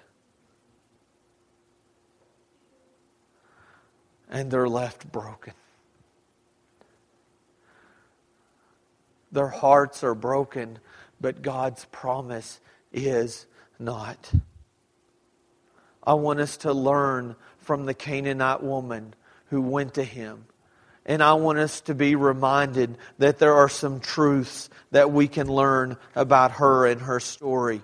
And 4.31 4.51
they're 4.51 4.69
left 4.69 5.11
broken. 5.11 5.55
Their 9.33 9.49
hearts 9.49 10.05
are 10.05 10.15
broken, 10.15 10.79
but 11.21 11.43
God's 11.43 11.87
promise 11.87 12.61
is 12.93 13.47
not. 13.79 14.31
I 16.05 16.15
want 16.15 16.41
us 16.41 16.59
to 16.59 16.73
learn 16.73 17.37
from 17.59 17.87
the 17.87 17.95
Canaanite 17.95 18.63
woman 18.63 19.15
who 19.47 19.63
went 19.63 19.95
to 19.95 20.05
him. 20.05 20.45
And 21.05 21.23
I 21.23 21.35
want 21.35 21.59
us 21.59 21.81
to 21.83 21.95
be 21.95 22.15
reminded 22.15 22.97
that 23.19 23.39
there 23.39 23.55
are 23.55 23.69
some 23.69 24.01
truths 24.01 24.71
that 24.93 25.11
we 25.11 25.27
can 25.27 25.49
learn 25.49 25.97
about 26.15 26.53
her 26.53 26.87
and 26.87 27.01
her 27.01 27.19
story. 27.19 27.83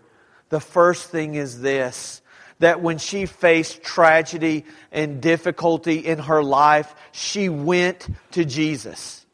The 0.50 0.60
first 0.60 1.10
thing 1.10 1.34
is 1.34 1.60
this 1.60 2.22
that 2.60 2.80
when 2.80 2.98
she 2.98 3.24
faced 3.24 3.84
tragedy 3.84 4.64
and 4.90 5.20
difficulty 5.20 5.98
in 5.98 6.18
her 6.18 6.42
life, 6.42 6.92
she 7.12 7.48
went 7.48 8.08
to 8.32 8.44
Jesus. 8.44 9.24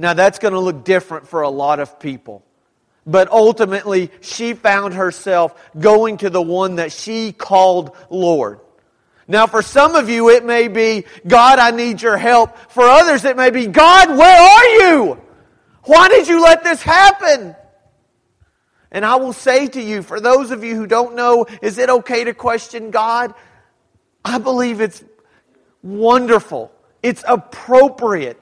Now, 0.00 0.14
that's 0.14 0.38
going 0.38 0.54
to 0.54 0.60
look 0.60 0.82
different 0.82 1.28
for 1.28 1.42
a 1.42 1.50
lot 1.50 1.78
of 1.78 2.00
people. 2.00 2.42
But 3.06 3.30
ultimately, 3.30 4.10
she 4.22 4.54
found 4.54 4.94
herself 4.94 5.54
going 5.78 6.16
to 6.18 6.30
the 6.30 6.40
one 6.40 6.76
that 6.76 6.90
she 6.90 7.32
called 7.32 7.94
Lord. 8.08 8.60
Now, 9.28 9.46
for 9.46 9.60
some 9.60 9.96
of 9.96 10.08
you, 10.08 10.30
it 10.30 10.42
may 10.42 10.68
be, 10.68 11.04
God, 11.26 11.58
I 11.58 11.70
need 11.72 12.00
your 12.00 12.16
help. 12.16 12.56
For 12.72 12.82
others, 12.82 13.26
it 13.26 13.36
may 13.36 13.50
be, 13.50 13.66
God, 13.66 14.16
where 14.16 14.40
are 14.40 14.64
you? 14.64 15.20
Why 15.84 16.08
did 16.08 16.28
you 16.28 16.42
let 16.42 16.64
this 16.64 16.80
happen? 16.80 17.54
And 18.90 19.04
I 19.04 19.16
will 19.16 19.34
say 19.34 19.66
to 19.66 19.82
you, 19.82 20.02
for 20.02 20.18
those 20.18 20.50
of 20.50 20.64
you 20.64 20.76
who 20.76 20.86
don't 20.86 21.14
know, 21.14 21.44
is 21.60 21.76
it 21.76 21.90
okay 21.90 22.24
to 22.24 22.32
question 22.32 22.90
God? 22.90 23.34
I 24.24 24.38
believe 24.38 24.80
it's 24.80 25.04
wonderful. 25.82 26.72
It's 27.02 27.22
appropriate. 27.28 28.39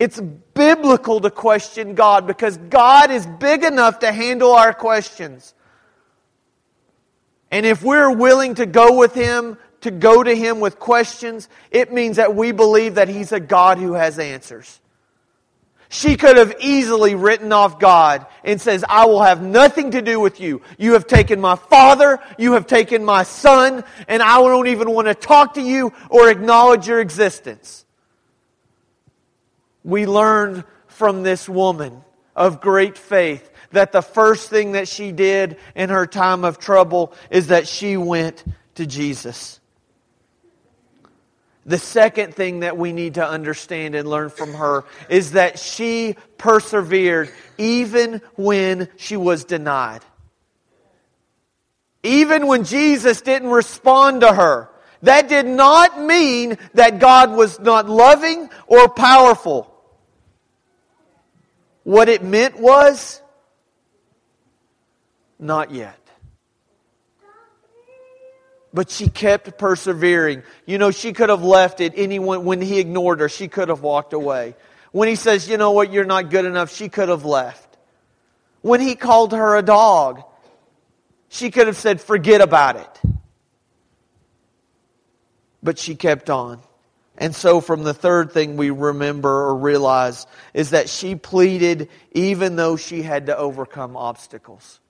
It's 0.00 0.18
biblical 0.18 1.20
to 1.20 1.30
question 1.30 1.94
God 1.94 2.26
because 2.26 2.56
God 2.56 3.10
is 3.10 3.26
big 3.26 3.62
enough 3.62 3.98
to 3.98 4.10
handle 4.10 4.52
our 4.52 4.72
questions. 4.72 5.54
And 7.50 7.66
if 7.66 7.82
we're 7.82 8.10
willing 8.10 8.54
to 8.54 8.64
go 8.64 8.96
with 8.96 9.12
Him, 9.12 9.58
to 9.82 9.90
go 9.90 10.22
to 10.22 10.34
Him 10.34 10.58
with 10.58 10.78
questions, 10.78 11.50
it 11.70 11.92
means 11.92 12.16
that 12.16 12.34
we 12.34 12.50
believe 12.50 12.94
that 12.94 13.08
He's 13.08 13.30
a 13.32 13.40
God 13.40 13.76
who 13.76 13.92
has 13.92 14.18
answers. 14.18 14.80
She 15.90 16.16
could 16.16 16.38
have 16.38 16.54
easily 16.60 17.14
written 17.14 17.52
off 17.52 17.78
God 17.78 18.24
and 18.42 18.58
says, 18.58 18.82
I 18.88 19.04
will 19.04 19.22
have 19.22 19.42
nothing 19.42 19.90
to 19.90 20.00
do 20.00 20.18
with 20.18 20.40
you. 20.40 20.62
You 20.78 20.94
have 20.94 21.06
taken 21.08 21.42
my 21.42 21.56
father, 21.56 22.20
you 22.38 22.54
have 22.54 22.66
taken 22.66 23.04
my 23.04 23.24
son, 23.24 23.84
and 24.08 24.22
I 24.22 24.38
don't 24.38 24.68
even 24.68 24.92
want 24.92 25.08
to 25.08 25.14
talk 25.14 25.54
to 25.54 25.60
you 25.60 25.92
or 26.08 26.30
acknowledge 26.30 26.86
your 26.86 27.00
existence. 27.00 27.84
We 29.84 30.06
learn 30.06 30.64
from 30.86 31.22
this 31.22 31.48
woman 31.48 32.02
of 32.36 32.60
great 32.60 32.98
faith 32.98 33.50
that 33.72 33.92
the 33.92 34.02
first 34.02 34.50
thing 34.50 34.72
that 34.72 34.88
she 34.88 35.12
did 35.12 35.56
in 35.74 35.90
her 35.90 36.06
time 36.06 36.44
of 36.44 36.58
trouble 36.58 37.12
is 37.30 37.48
that 37.48 37.68
she 37.68 37.96
went 37.96 38.44
to 38.74 38.86
Jesus. 38.86 39.60
The 41.66 41.78
second 41.78 42.34
thing 42.34 42.60
that 42.60 42.76
we 42.76 42.92
need 42.92 43.14
to 43.14 43.26
understand 43.26 43.94
and 43.94 44.08
learn 44.08 44.30
from 44.30 44.54
her 44.54 44.84
is 45.08 45.32
that 45.32 45.58
she 45.58 46.16
persevered 46.38 47.30
even 47.58 48.22
when 48.36 48.88
she 48.96 49.16
was 49.16 49.44
denied. 49.44 50.00
Even 52.02 52.46
when 52.46 52.64
Jesus 52.64 53.20
didn't 53.20 53.50
respond 53.50 54.22
to 54.22 54.32
her. 54.32 54.70
That 55.02 55.28
did 55.28 55.46
not 55.46 56.00
mean 56.00 56.58
that 56.74 56.98
God 56.98 57.30
was 57.30 57.60
not 57.60 57.88
loving 57.88 58.48
or 58.66 58.88
powerful. 58.88 59.69
What 61.82 62.08
it 62.08 62.22
meant 62.22 62.58
was, 62.58 63.22
not 65.38 65.70
yet. 65.70 65.96
But 68.72 68.90
she 68.90 69.08
kept 69.08 69.58
persevering. 69.58 70.42
You 70.66 70.78
know, 70.78 70.90
she 70.90 71.12
could 71.12 71.28
have 71.28 71.42
left 71.42 71.80
it. 71.80 71.94
Anyone, 71.96 72.44
when 72.44 72.60
he 72.60 72.78
ignored 72.78 73.20
her, 73.20 73.28
she 73.28 73.48
could 73.48 73.68
have 73.68 73.82
walked 73.82 74.12
away. 74.12 74.54
When 74.92 75.08
he 75.08 75.16
says, 75.16 75.48
you 75.48 75.56
know 75.56 75.72
what, 75.72 75.92
you're 75.92 76.04
not 76.04 76.30
good 76.30 76.44
enough, 76.44 76.74
she 76.74 76.88
could 76.88 77.08
have 77.08 77.24
left. 77.24 77.76
When 78.62 78.80
he 78.80 78.94
called 78.94 79.32
her 79.32 79.56
a 79.56 79.62
dog, 79.62 80.22
she 81.28 81.50
could 81.50 81.66
have 81.66 81.76
said, 81.76 82.00
forget 82.00 82.40
about 82.40 82.76
it. 82.76 83.12
But 85.62 85.78
she 85.78 85.94
kept 85.94 86.30
on. 86.30 86.60
And 87.20 87.36
so, 87.36 87.60
from 87.60 87.82
the 87.82 87.92
third 87.92 88.32
thing 88.32 88.56
we 88.56 88.70
remember 88.70 89.28
or 89.28 89.54
realize 89.54 90.26
is 90.54 90.70
that 90.70 90.88
she 90.88 91.14
pleaded 91.14 91.90
even 92.12 92.56
though 92.56 92.76
she 92.76 93.02
had 93.02 93.26
to 93.26 93.36
overcome 93.36 93.94
obstacles. 93.94 94.80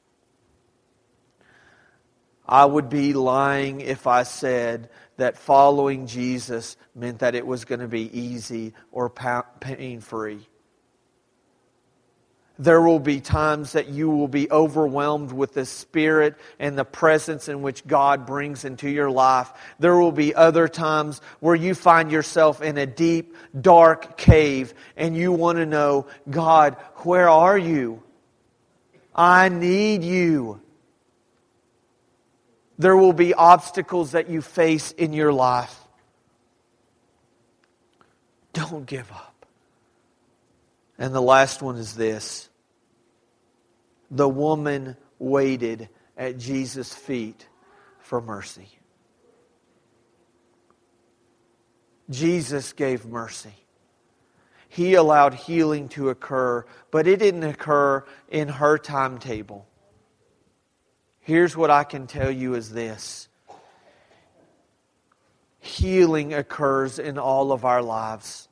I 2.47 2.65
would 2.65 2.89
be 2.89 3.15
lying 3.15 3.81
if 3.81 4.07
I 4.07 4.23
said 4.23 4.91
that 5.17 5.37
following 5.39 6.07
Jesus 6.07 6.77
meant 6.95 7.19
that 7.19 7.35
it 7.35 7.47
was 7.47 7.65
going 7.65 7.81
to 7.81 7.89
be 7.89 8.17
easy 8.17 8.75
or 8.93 9.11
pain 9.11 10.01
free. 10.01 10.47
There 12.61 12.83
will 12.83 13.01
be 13.01 13.23
times 13.23 13.73
that 13.73 13.89
you 13.89 14.11
will 14.11 14.29
be 14.29 14.51
overwhelmed 14.51 15.33
with 15.33 15.55
the 15.55 15.65
Spirit 15.65 16.35
and 16.59 16.77
the 16.77 16.85
presence 16.85 17.49
in 17.49 17.63
which 17.63 17.87
God 17.87 18.27
brings 18.27 18.67
into 18.67 18.87
your 18.87 19.11
life. 19.11 19.51
There 19.79 19.97
will 19.97 20.13
be 20.13 20.35
other 20.35 20.69
times 20.69 21.23
where 21.41 21.55
you 21.55 21.75
find 21.75 22.13
yourself 22.13 22.61
in 22.61 22.77
a 22.77 22.85
deep, 22.85 23.35
dark 23.59 24.19
cave 24.19 24.75
and 24.95 25.17
you 25.17 25.33
want 25.33 25.57
to 25.57 25.65
know, 25.65 26.07
God, 26.29 26.75
where 26.97 27.31
are 27.31 27.57
you? 27.57 28.03
I 29.15 29.49
need 29.49 30.05
you. 30.05 30.61
There 32.79 32.95
will 32.95 33.15
be 33.15 33.33
obstacles 33.33 34.13
that 34.13 34.29
you 34.29 34.43
face 34.43 34.93
in 34.93 35.15
your 35.15 35.33
life. 35.33 35.75
Don't 38.53 38.85
give 38.85 39.11
up. 39.11 39.47
And 40.99 41.15
the 41.15 41.23
last 41.23 41.63
one 41.63 41.77
is 41.77 41.97
this 41.97 42.50
the 44.11 44.29
woman 44.29 44.97
waited 45.19 45.89
at 46.17 46.39
Jesus' 46.39 46.93
feet 46.93 47.47
for 48.01 48.21
mercy. 48.21 48.69
Jesus 52.11 52.73
gave 52.73 53.07
mercy. 53.07 53.55
He 54.69 54.95
allowed 54.95 55.35
healing 55.35 55.89
to 55.91 56.11
occur, 56.11 56.65
but 56.91 57.07
it 57.07 57.19
didn't 57.19 57.45
occur 57.45 58.05
in 58.29 58.49
her 58.49 58.79
timetable. 58.79 59.67
Here's 61.21 61.57
what 61.57 61.71
I 61.71 61.85
can 61.85 62.07
tell 62.07 62.31
you 62.31 62.55
is 62.55 62.71
this 62.71 63.29
healing 65.61 66.33
occurs 66.35 66.99
in 66.99 67.19
all 67.19 67.53
of 67.53 67.65
our 67.65 67.83
lives. 67.83 68.49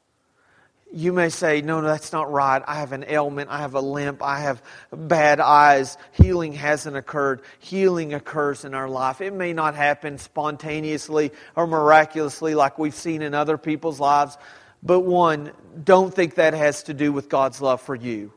You 0.91 1.13
may 1.13 1.29
say, 1.29 1.61
no, 1.61 1.81
no, 1.81 1.89
that's 1.89 2.13
not 2.13 2.33
right. 2.33 2.63
I 2.67 2.77
have 2.77 2.93
an 2.93 3.05
ailment. 3.07 3.51
I 3.51 3.59
have 3.59 3.75
a 3.75 3.81
limp. 3.81 4.23
I 4.23 4.41
have 4.41 4.63
bad 4.91 5.39
eyes. 5.39 5.99
Healing 6.13 6.55
hasn't 6.55 6.97
occurred. 6.97 7.43
Healing 7.59 8.15
occurs 8.15 8.65
in 8.65 8.73
our 8.73 8.89
life. 8.89 9.21
It 9.21 9.35
may 9.35 9.53
not 9.53 9.75
happen 9.75 10.17
spontaneously 10.17 11.33
or 11.57 11.67
miraculously 11.67 12.55
like 12.55 12.79
we've 12.79 12.95
seen 12.95 13.21
in 13.21 13.35
other 13.35 13.59
people's 13.59 14.01
lives. 14.01 14.39
But 14.83 15.01
one, 15.01 15.53
don't 15.85 16.15
think 16.15 16.37
that 16.37 16.55
has 16.55 16.85
to 16.85 16.95
do 16.95 17.13
with 17.13 17.29
God's 17.29 17.61
love 17.61 17.83
for 17.83 17.95
you. 17.95 18.33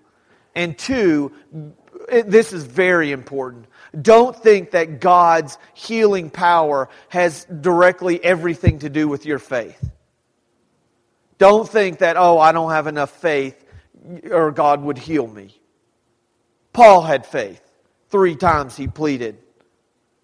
And 0.53 0.77
two, 0.77 1.31
this 2.09 2.51
is 2.51 2.65
very 2.65 3.11
important. 3.11 3.67
Don't 3.99 4.35
think 4.35 4.71
that 4.71 4.99
God's 4.99 5.57
healing 5.73 6.29
power 6.29 6.89
has 7.09 7.45
directly 7.45 8.21
everything 8.23 8.79
to 8.79 8.89
do 8.89 9.07
with 9.07 9.25
your 9.25 9.39
faith. 9.39 9.89
Don't 11.41 11.67
think 11.67 11.97
that, 11.97 12.17
oh, 12.17 12.37
I 12.37 12.51
don't 12.51 12.69
have 12.69 12.85
enough 12.85 13.09
faith 13.09 13.65
or 14.29 14.51
God 14.51 14.83
would 14.83 14.99
heal 14.99 15.25
me. 15.25 15.59
Paul 16.71 17.01
had 17.01 17.25
faith. 17.25 17.59
Three 18.09 18.35
times 18.35 18.77
he 18.77 18.87
pleaded 18.87 19.39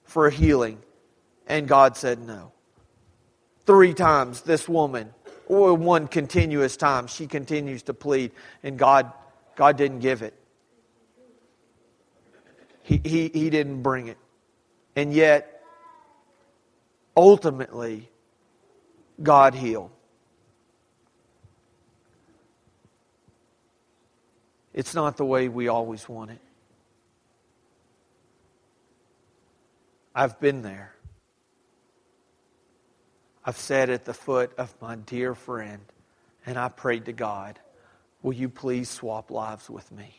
for 0.03 0.27
a 0.27 0.31
healing, 0.31 0.77
and 1.47 1.67
God 1.67 1.97
said 1.97 2.19
no. 2.19 2.51
Three 3.65 3.95
times 3.95 4.41
this 4.41 4.69
woman, 4.69 5.11
or 5.47 5.73
one 5.73 6.07
continuous 6.07 6.77
time, 6.77 7.07
she 7.07 7.25
continues 7.25 7.81
to 7.83 7.95
plead, 7.95 8.29
and 8.61 8.77
God, 8.77 9.11
God 9.55 9.75
didn't 9.75 10.01
give 10.01 10.21
it. 10.21 10.35
He, 12.83 13.01
he, 13.03 13.31
he 13.33 13.49
didn't 13.49 13.81
bring 13.81 14.07
it. 14.07 14.19
And 14.95 15.11
yet, 15.11 15.63
ultimately, 17.15 18.07
God 19.23 19.55
healed. 19.55 19.89
It's 24.77 24.93
not 24.93 25.17
the 25.17 25.25
way 25.25 25.49
we 25.49 25.69
always 25.69 26.07
want 26.07 26.29
it. 26.29 26.41
I've 30.13 30.39
been 30.39 30.61
there. 30.61 30.93
I've 33.43 33.57
sat 33.57 33.89
at 33.89 34.05
the 34.05 34.13
foot 34.13 34.51
of 34.59 34.71
my 34.79 34.95
dear 34.95 35.33
friend 35.33 35.81
and 36.45 36.59
I 36.59 36.69
prayed 36.69 37.05
to 37.05 37.11
God, 37.11 37.59
Will 38.21 38.33
you 38.33 38.49
please 38.49 38.87
swap 38.87 39.31
lives 39.31 39.67
with 39.67 39.91
me? 39.91 40.13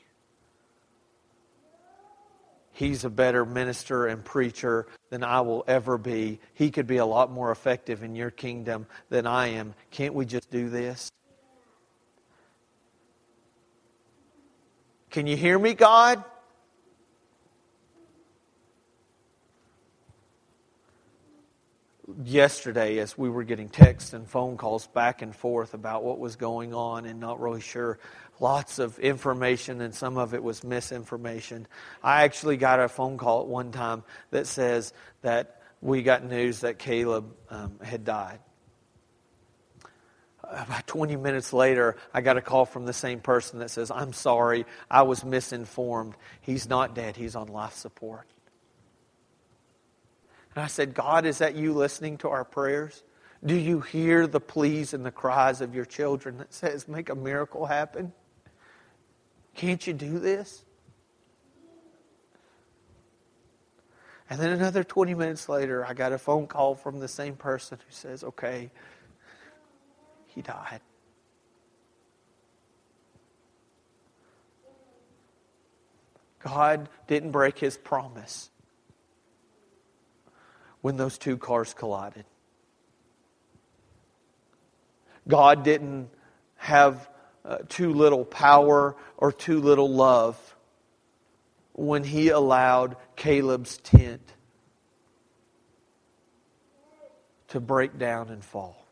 He's 2.72 3.04
a 3.04 3.10
better 3.10 3.44
minister 3.44 4.08
and 4.08 4.24
preacher 4.24 4.88
than 5.10 5.22
I 5.22 5.40
will 5.42 5.62
ever 5.68 5.98
be. 5.98 6.40
He 6.54 6.72
could 6.72 6.88
be 6.88 6.96
a 6.96 7.06
lot 7.06 7.30
more 7.30 7.52
effective 7.52 8.02
in 8.02 8.16
your 8.16 8.32
kingdom 8.32 8.88
than 9.08 9.24
I 9.24 9.50
am. 9.50 9.74
Can't 9.92 10.14
we 10.14 10.26
just 10.26 10.50
do 10.50 10.68
this? 10.68 11.12
Can 15.18 15.26
you 15.26 15.36
hear 15.36 15.58
me, 15.58 15.74
God? 15.74 16.22
yesterday 22.22 22.98
as 22.98 23.18
we 23.18 23.28
were 23.28 23.42
getting 23.42 23.68
texts 23.68 24.12
and 24.12 24.28
phone 24.28 24.56
calls 24.56 24.86
back 24.86 25.20
and 25.20 25.34
forth 25.34 25.74
about 25.74 26.04
what 26.04 26.20
was 26.20 26.36
going 26.36 26.72
on 26.72 27.04
and 27.04 27.18
not 27.18 27.40
really 27.40 27.60
sure 27.60 27.98
lots 28.38 28.78
of 28.78 28.98
information 29.00 29.80
and 29.80 29.92
some 29.94 30.16
of 30.16 30.34
it 30.34 30.42
was 30.42 30.64
misinformation 30.64 31.66
i 32.02 32.24
actually 32.24 32.56
got 32.56 32.80
a 32.80 32.88
phone 32.88 33.18
call 33.18 33.42
at 33.42 33.46
one 33.46 33.70
time 33.70 34.02
that 34.30 34.46
says 34.46 34.94
that 35.20 35.60
we 35.82 36.02
got 36.02 36.24
news 36.24 36.60
that 36.60 36.78
caleb 36.78 37.34
um, 37.50 37.78
had 37.82 38.04
died 38.04 38.38
about 40.50 40.86
20 40.86 41.16
minutes 41.16 41.52
later, 41.52 41.96
I 42.12 42.20
got 42.20 42.36
a 42.36 42.40
call 42.40 42.64
from 42.64 42.86
the 42.86 42.92
same 42.92 43.20
person 43.20 43.58
that 43.60 43.70
says, 43.70 43.90
I'm 43.90 44.12
sorry, 44.12 44.66
I 44.90 45.02
was 45.02 45.24
misinformed. 45.24 46.14
He's 46.40 46.68
not 46.68 46.94
dead, 46.94 47.16
he's 47.16 47.36
on 47.36 47.48
life 47.48 47.74
support. 47.74 48.26
And 50.54 50.64
I 50.64 50.66
said, 50.66 50.94
God, 50.94 51.26
is 51.26 51.38
that 51.38 51.54
you 51.54 51.72
listening 51.72 52.18
to 52.18 52.28
our 52.28 52.44
prayers? 52.44 53.02
Do 53.44 53.54
you 53.54 53.80
hear 53.80 54.26
the 54.26 54.40
pleas 54.40 54.94
and 54.94 55.06
the 55.06 55.12
cries 55.12 55.60
of 55.60 55.74
your 55.74 55.84
children 55.84 56.38
that 56.38 56.52
says, 56.52 56.88
make 56.88 57.10
a 57.10 57.14
miracle 57.14 57.66
happen? 57.66 58.12
Can't 59.54 59.86
you 59.86 59.92
do 59.92 60.18
this? 60.18 60.64
And 64.30 64.40
then 64.40 64.50
another 64.50 64.84
20 64.84 65.14
minutes 65.14 65.48
later, 65.48 65.86
I 65.86 65.94
got 65.94 66.12
a 66.12 66.18
phone 66.18 66.46
call 66.46 66.74
from 66.74 66.98
the 66.98 67.08
same 67.08 67.36
person 67.36 67.78
who 67.78 67.92
says, 67.92 68.24
okay, 68.24 68.70
he 70.38 70.42
died. 70.42 70.80
God 76.38 76.88
didn't 77.08 77.32
break 77.32 77.58
his 77.58 77.76
promise 77.76 78.48
when 80.80 80.96
those 80.96 81.18
two 81.18 81.36
cars 81.36 81.74
collided. 81.74 82.24
God 85.26 85.64
didn't 85.64 86.08
have 86.54 87.08
uh, 87.44 87.58
too 87.68 87.92
little 87.92 88.24
power 88.24 88.94
or 89.16 89.32
too 89.32 89.60
little 89.60 89.92
love 89.92 90.38
when 91.72 92.04
he 92.04 92.28
allowed 92.28 92.94
Caleb's 93.16 93.78
tent 93.78 94.22
to 97.48 97.58
break 97.58 97.98
down 97.98 98.28
and 98.28 98.44
fall. 98.44 98.87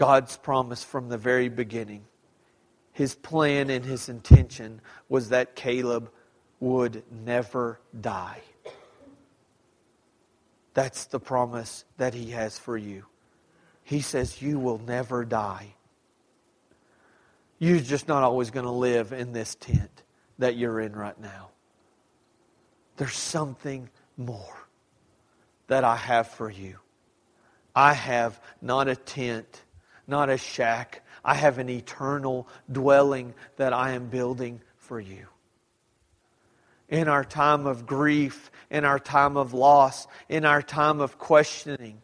God's 0.00 0.38
promise 0.38 0.82
from 0.82 1.10
the 1.10 1.18
very 1.18 1.50
beginning. 1.50 2.06
His 2.92 3.14
plan 3.14 3.68
and 3.68 3.84
his 3.84 4.08
intention 4.08 4.80
was 5.10 5.28
that 5.28 5.54
Caleb 5.54 6.10
would 6.58 7.02
never 7.10 7.80
die. 8.00 8.40
That's 10.72 11.04
the 11.04 11.20
promise 11.20 11.84
that 11.98 12.14
he 12.14 12.30
has 12.30 12.58
for 12.58 12.78
you. 12.78 13.04
He 13.82 14.00
says, 14.00 14.40
You 14.40 14.58
will 14.58 14.78
never 14.78 15.22
die. 15.22 15.74
You're 17.58 17.80
just 17.80 18.08
not 18.08 18.22
always 18.22 18.50
going 18.50 18.64
to 18.64 18.72
live 18.72 19.12
in 19.12 19.34
this 19.34 19.54
tent 19.54 20.02
that 20.38 20.56
you're 20.56 20.80
in 20.80 20.96
right 20.96 21.20
now. 21.20 21.50
There's 22.96 23.18
something 23.18 23.90
more 24.16 24.66
that 25.66 25.84
I 25.84 25.96
have 25.96 26.28
for 26.28 26.48
you. 26.50 26.78
I 27.76 27.92
have 27.92 28.40
not 28.62 28.88
a 28.88 28.96
tent, 28.96 29.62
not 30.10 30.28
a 30.28 30.36
shack. 30.36 31.02
I 31.24 31.34
have 31.34 31.58
an 31.58 31.70
eternal 31.70 32.46
dwelling 32.70 33.32
that 33.56 33.72
I 33.72 33.92
am 33.92 34.08
building 34.08 34.60
for 34.76 35.00
you. 35.00 35.26
In 36.88 37.08
our 37.08 37.24
time 37.24 37.66
of 37.66 37.86
grief, 37.86 38.50
in 38.70 38.84
our 38.84 38.98
time 38.98 39.36
of 39.36 39.54
loss, 39.54 40.06
in 40.28 40.44
our 40.44 40.60
time 40.60 41.00
of 41.00 41.18
questioning, 41.18 42.02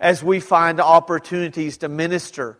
as 0.00 0.22
we 0.22 0.40
find 0.40 0.80
opportunities 0.80 1.78
to 1.78 1.88
minister 1.88 2.58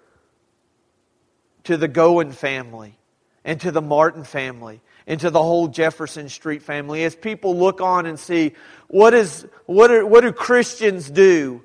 to 1.64 1.76
the 1.76 1.88
Goen 1.88 2.32
family 2.32 2.96
and 3.44 3.60
to 3.60 3.72
the 3.72 3.82
Martin 3.82 4.24
family 4.24 4.80
and 5.06 5.20
to 5.20 5.30
the 5.30 5.42
whole 5.42 5.68
Jefferson 5.68 6.28
Street 6.28 6.62
family. 6.62 7.04
As 7.04 7.14
people 7.14 7.56
look 7.58 7.80
on 7.80 8.06
and 8.06 8.18
see 8.18 8.54
what, 8.88 9.14
is, 9.14 9.46
what, 9.66 9.90
are, 9.90 10.06
what 10.06 10.22
do 10.22 10.32
Christians 10.32 11.10
do 11.10 11.62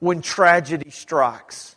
when 0.00 0.20
tragedy 0.20 0.90
strikes? 0.90 1.76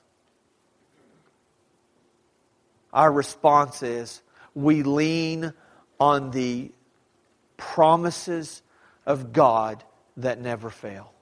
Our 2.91 3.11
response 3.11 3.84
is 3.84 4.21
we 4.55 4.84
lean 4.84 5.53
on 5.99 6.32
the 6.32 6.71
promises 7.57 8.61
of 9.05 9.32
God 9.32 9.84
that 10.17 10.41
never 10.41 10.69
fail. 10.69 11.13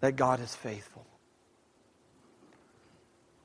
That 0.00 0.16
God 0.16 0.40
is 0.40 0.54
faithful 0.54 1.08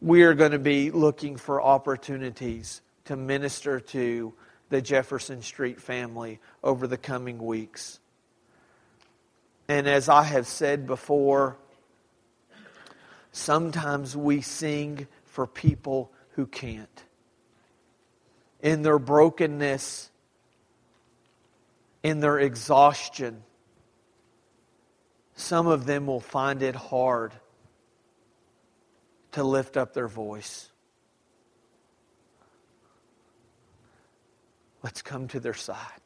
we 0.03 0.23
are 0.23 0.33
going 0.33 0.51
to 0.51 0.59
be 0.59 0.91
looking 0.91 1.37
for 1.37 1.61
opportunities 1.61 2.81
to 3.05 3.15
minister 3.15 3.79
to 3.79 4.33
the 4.69 4.81
Jefferson 4.81 5.41
Street 5.41 5.79
family 5.79 6.41
over 6.61 6.87
the 6.87 6.97
coming 6.97 7.37
weeks. 7.37 8.01
And 9.67 9.87
as 9.87 10.09
I 10.09 10.23
have 10.23 10.47
said 10.47 10.85
before, 10.85 11.57
sometimes 13.31 14.15
we 14.15 14.41
sing 14.41 15.07
for 15.25 15.47
people 15.47 16.11
who 16.31 16.45
can't. 16.45 17.03
In 18.61 18.81
their 18.81 18.99
brokenness, 18.99 20.09
in 22.01 22.19
their 22.19 22.39
exhaustion, 22.39 23.43
some 25.35 25.67
of 25.67 25.85
them 25.85 26.07
will 26.07 26.19
find 26.19 26.61
it 26.61 26.75
hard 26.75 27.33
to 29.31 29.43
lift 29.43 29.77
up 29.77 29.93
their 29.93 30.07
voice. 30.07 30.69
Let's 34.83 35.01
come 35.01 35.27
to 35.29 35.39
their 35.39 35.53
side. 35.53 36.02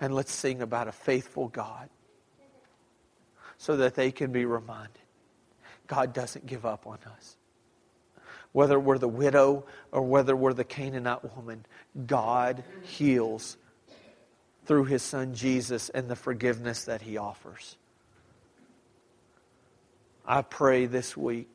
And 0.00 0.14
let's 0.14 0.32
sing 0.32 0.62
about 0.62 0.88
a 0.88 0.92
faithful 0.92 1.48
God 1.48 1.88
so 3.58 3.76
that 3.76 3.94
they 3.94 4.10
can 4.10 4.32
be 4.32 4.44
reminded 4.46 5.02
God 5.86 6.12
doesn't 6.12 6.46
give 6.46 6.64
up 6.64 6.86
on 6.86 6.98
us. 7.16 7.36
Whether 8.52 8.78
we're 8.78 8.98
the 8.98 9.08
widow 9.08 9.66
or 9.90 10.02
whether 10.02 10.36
we're 10.36 10.52
the 10.52 10.62
Canaanite 10.62 11.36
woman, 11.36 11.66
God 12.06 12.62
heals 12.82 13.56
through 14.66 14.84
his 14.84 15.02
son 15.02 15.34
Jesus 15.34 15.88
and 15.88 16.08
the 16.08 16.14
forgiveness 16.14 16.84
that 16.84 17.02
he 17.02 17.16
offers. 17.16 17.76
I 20.24 20.42
pray 20.42 20.86
this 20.86 21.16
week 21.16 21.48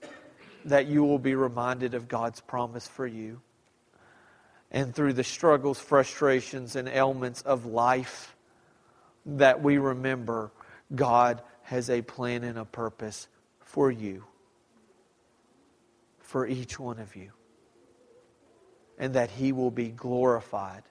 that 0.65 0.87
you 0.87 1.05
will 1.05 1.19
be 1.19 1.33
reminded 1.33 1.93
of 1.93 2.09
God's 2.09 2.41
promise 2.41 2.87
for 2.87 3.07
you. 3.07 3.39
And 4.69 4.93
through 4.93 5.13
the 5.13 5.23
struggles, 5.23 5.79
frustrations, 5.79 6.75
and 6.75 6.89
ailments 6.89 7.41
of 7.43 7.65
life, 7.65 8.34
that 9.25 9.61
we 9.61 9.77
remember 9.77 10.51
God 10.93 11.41
has 11.63 11.89
a 11.89 12.01
plan 12.01 12.43
and 12.43 12.57
a 12.57 12.65
purpose 12.65 13.27
for 13.59 13.89
you, 13.89 14.23
for 16.19 16.45
each 16.45 16.79
one 16.79 16.99
of 16.99 17.15
you, 17.15 17.31
and 18.99 19.15
that 19.15 19.31
He 19.31 19.51
will 19.51 19.71
be 19.71 19.89
glorified 19.89 20.83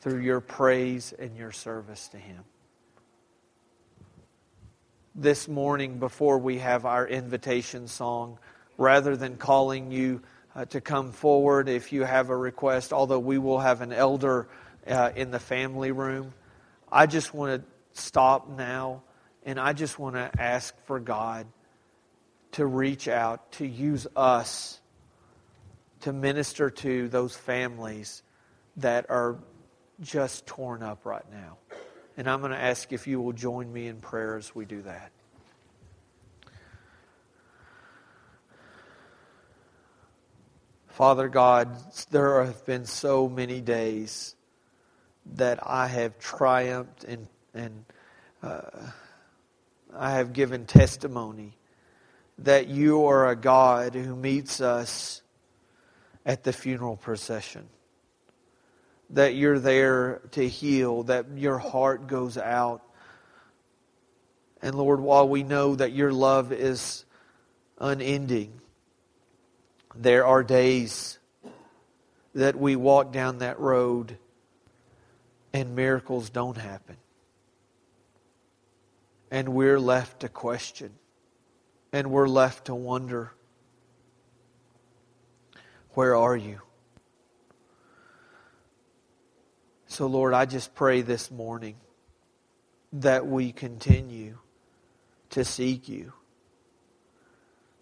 through 0.00 0.20
your 0.20 0.40
praise 0.40 1.12
and 1.18 1.36
your 1.36 1.52
service 1.52 2.08
to 2.08 2.16
Him. 2.16 2.44
This 5.14 5.48
morning 5.48 5.98
before 5.98 6.38
we 6.38 6.58
have 6.58 6.86
our 6.86 7.06
invitation 7.06 7.88
song, 7.88 8.38
rather 8.78 9.16
than 9.16 9.36
calling 9.36 9.90
you 9.90 10.22
uh, 10.54 10.64
to 10.66 10.80
come 10.80 11.12
forward 11.12 11.68
if 11.68 11.92
you 11.92 12.04
have 12.04 12.30
a 12.30 12.36
request, 12.36 12.92
although 12.92 13.18
we 13.18 13.36
will 13.36 13.58
have 13.58 13.80
an 13.80 13.92
elder 13.92 14.48
uh, 14.88 15.12
in 15.14 15.30
the 15.30 15.38
family 15.38 15.92
room, 15.92 16.32
I 16.90 17.06
just 17.06 17.34
want 17.34 17.62
to 17.62 18.00
stop 18.00 18.48
now 18.48 19.02
and 19.44 19.58
I 19.58 19.72
just 19.72 19.98
want 19.98 20.16
to 20.16 20.30
ask 20.38 20.74
for 20.86 21.00
God 21.00 21.46
to 22.52 22.66
reach 22.66 23.08
out, 23.08 23.52
to 23.52 23.66
use 23.66 24.06
us 24.16 24.80
to 26.00 26.12
minister 26.12 26.70
to 26.70 27.08
those 27.08 27.36
families 27.36 28.22
that 28.76 29.06
are 29.08 29.36
just 30.00 30.46
torn 30.46 30.82
up 30.82 31.04
right 31.04 31.24
now. 31.32 31.58
And 32.16 32.28
I'm 32.28 32.40
going 32.40 32.52
to 32.52 32.58
ask 32.58 32.92
if 32.92 33.06
you 33.06 33.20
will 33.20 33.32
join 33.32 33.72
me 33.72 33.86
in 33.86 34.00
prayer 34.00 34.36
as 34.36 34.54
we 34.54 34.64
do 34.64 34.82
that. 34.82 35.10
Father 40.88 41.28
God, 41.28 41.76
there 42.10 42.44
have 42.44 42.66
been 42.66 42.84
so 42.84 43.28
many 43.28 43.60
days 43.60 44.34
that 45.34 45.60
I 45.66 45.86
have 45.86 46.18
triumphed 46.18 47.04
and, 47.04 47.26
and 47.54 47.84
uh, 48.42 48.60
I 49.94 50.12
have 50.12 50.32
given 50.32 50.66
testimony 50.66 51.56
that 52.38 52.68
you 52.68 53.06
are 53.06 53.28
a 53.28 53.36
God 53.36 53.94
who 53.94 54.14
meets 54.14 54.60
us 54.60 55.22
at 56.24 56.44
the 56.44 56.52
funeral 56.52 56.96
procession 56.96 57.68
that 59.10 59.34
you're 59.34 59.58
there 59.58 60.20
to 60.32 60.46
heal, 60.46 61.04
that 61.04 61.26
your 61.36 61.58
heart 61.58 62.06
goes 62.06 62.36
out. 62.36 62.82
And 64.60 64.74
Lord, 64.74 65.00
while 65.00 65.28
we 65.28 65.42
know 65.42 65.74
that 65.76 65.92
your 65.92 66.12
love 66.12 66.52
is 66.52 67.04
unending, 67.78 68.60
there 69.94 70.26
are 70.26 70.42
days 70.42 71.18
that 72.34 72.56
we 72.56 72.76
walk 72.76 73.12
down 73.12 73.38
that 73.38 73.58
road 73.58 74.18
and 75.58 75.74
miracles 75.74 76.30
don't 76.30 76.56
happen. 76.56 76.96
And 79.28 79.48
we're 79.48 79.80
left 79.80 80.20
to 80.20 80.28
question. 80.28 80.92
And 81.92 82.12
we're 82.12 82.28
left 82.28 82.66
to 82.66 82.74
wonder 82.74 83.32
where 85.94 86.14
are 86.14 86.36
you? 86.36 86.60
So, 89.88 90.06
Lord, 90.06 90.32
I 90.32 90.44
just 90.44 90.76
pray 90.76 91.00
this 91.00 91.28
morning 91.28 91.74
that 92.92 93.26
we 93.26 93.50
continue 93.50 94.38
to 95.30 95.44
seek 95.44 95.88
you. 95.88 96.12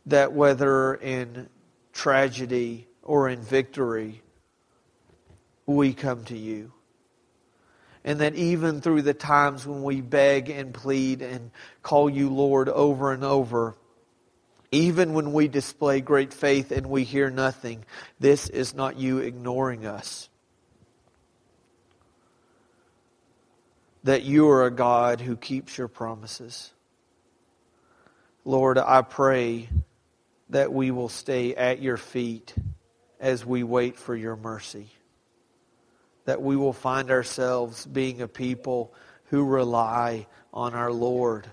That 0.07 0.33
whether 0.33 0.95
in 0.95 1.51
tragedy 1.93 2.87
or 3.03 3.29
in 3.29 3.43
victory, 3.43 4.23
we 5.67 5.93
come 5.93 6.25
to 6.25 6.39
you. 6.39 6.73
And 8.07 8.21
that 8.21 8.35
even 8.37 8.81
through 8.81 9.03
the 9.03 9.13
times 9.13 9.67
when 9.67 9.83
we 9.83 10.01
beg 10.01 10.49
and 10.49 10.73
plead 10.73 11.21
and 11.21 11.51
call 11.83 12.09
you 12.09 12.31
Lord 12.31 12.71
over 12.71 13.13
and 13.13 13.23
over, 13.23 13.77
even 14.73 15.13
when 15.13 15.35
we 15.35 15.49
display 15.49 16.01
great 16.01 16.33
faith 16.33 16.71
and 16.71 16.87
we 16.87 17.05
hear 17.05 17.29
nothing, 17.29 17.85
this 18.19 18.49
is 18.49 18.75
not 18.75 18.97
you 18.97 19.19
ignoring 19.19 19.85
us 19.85 20.31
that 24.07 24.23
you 24.23 24.49
are 24.51 24.65
a 24.65 24.71
God 24.71 25.21
who 25.21 25.37
keeps 25.37 25.77
your 25.77 25.89
promises. 25.89 26.71
Lord, 28.45 28.79
I 28.79 29.03
pray 29.03 29.69
that 30.51 30.73
we 30.73 30.93
will 30.93 31.09
stay 31.09 31.57
at 31.57 31.83
your 31.83 31.97
feet 31.97 32.55
as 33.19 33.45
we 33.45 33.65
wait 33.65 33.97
for 33.97 34.15
your 34.15 34.37
mercy. 34.37 34.87
That 36.27 36.43
we 36.43 36.57
will 36.57 36.73
find 36.73 37.11
ourselves 37.11 37.87
being 37.87 38.21
a 38.21 38.29
people 38.29 38.93
who 39.27 39.45
rely 39.45 40.27
on 40.53 40.75
our 40.75 40.93
Lord. 40.93 41.47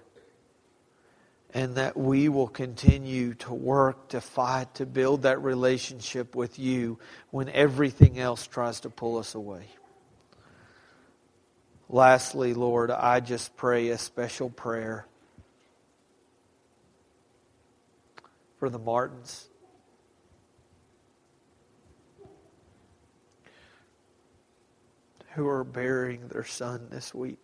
And 1.55 1.75
that 1.75 1.95
we 1.95 2.29
will 2.29 2.47
continue 2.47 3.35
to 3.35 3.53
work, 3.53 4.09
to 4.09 4.21
fight, 4.21 4.73
to 4.75 4.87
build 4.87 5.21
that 5.21 5.41
relationship 5.43 6.35
with 6.35 6.57
you 6.57 6.97
when 7.29 7.47
everything 7.49 8.19
else 8.19 8.47
tries 8.47 8.79
to 8.81 8.89
pull 8.89 9.19
us 9.19 9.35
away. 9.35 9.67
Lastly, 11.89 12.55
Lord, 12.55 12.89
I 12.89 13.19
just 13.19 13.55
pray 13.55 13.89
a 13.89 13.99
special 13.99 14.49
prayer 14.49 15.05
for 18.57 18.67
the 18.71 18.79
Martins. 18.79 19.47
Who 25.35 25.47
are 25.47 25.63
burying 25.63 26.27
their 26.27 26.43
son 26.43 26.87
this 26.91 27.13
week. 27.13 27.39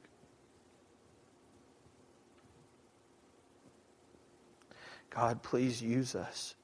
God, 5.10 5.42
please 5.42 5.82
use 5.82 6.16
us. 6.16 6.56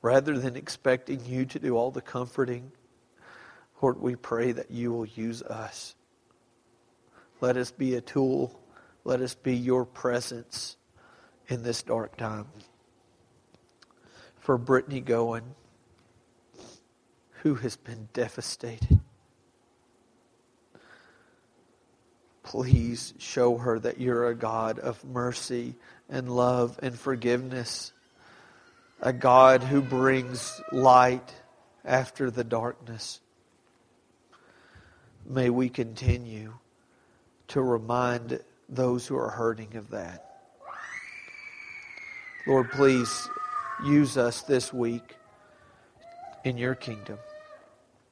Rather 0.00 0.38
than 0.38 0.56
expecting 0.56 1.24
you 1.26 1.44
to 1.46 1.58
do 1.58 1.76
all 1.76 1.90
the 1.90 2.00
comforting, 2.00 2.72
Lord, 3.82 4.00
we 4.00 4.16
pray 4.16 4.52
that 4.52 4.70
you 4.70 4.92
will 4.92 5.06
use 5.06 5.42
us. 5.42 5.94
Let 7.40 7.56
us 7.56 7.70
be 7.70 7.96
a 7.96 8.00
tool. 8.00 8.58
Let 9.04 9.20
us 9.20 9.34
be 9.34 9.54
your 9.54 9.84
presence 9.84 10.76
in 11.48 11.62
this 11.62 11.82
dark 11.82 12.16
time. 12.16 12.46
For 14.38 14.56
Brittany 14.56 15.00
Goen, 15.00 15.42
who 17.46 17.54
has 17.54 17.76
been 17.76 18.08
devastated, 18.12 18.98
please 22.42 23.14
show 23.18 23.56
her 23.56 23.78
that 23.78 24.00
you're 24.00 24.26
a 24.26 24.34
God 24.34 24.80
of 24.80 25.04
mercy 25.04 25.76
and 26.08 26.28
love 26.28 26.76
and 26.82 26.98
forgiveness, 26.98 27.92
a 29.00 29.12
God 29.12 29.62
who 29.62 29.80
brings 29.80 30.60
light 30.72 31.32
after 31.84 32.32
the 32.32 32.42
darkness. 32.42 33.20
May 35.24 35.48
we 35.48 35.68
continue 35.68 36.52
to 37.46 37.62
remind 37.62 38.40
those 38.68 39.06
who 39.06 39.16
are 39.16 39.30
hurting 39.30 39.76
of 39.76 39.90
that. 39.90 40.40
Lord, 42.44 42.72
please 42.72 43.28
use 43.84 44.16
us 44.16 44.42
this 44.42 44.72
week 44.72 45.14
in 46.42 46.58
your 46.58 46.74
kingdom. 46.74 47.18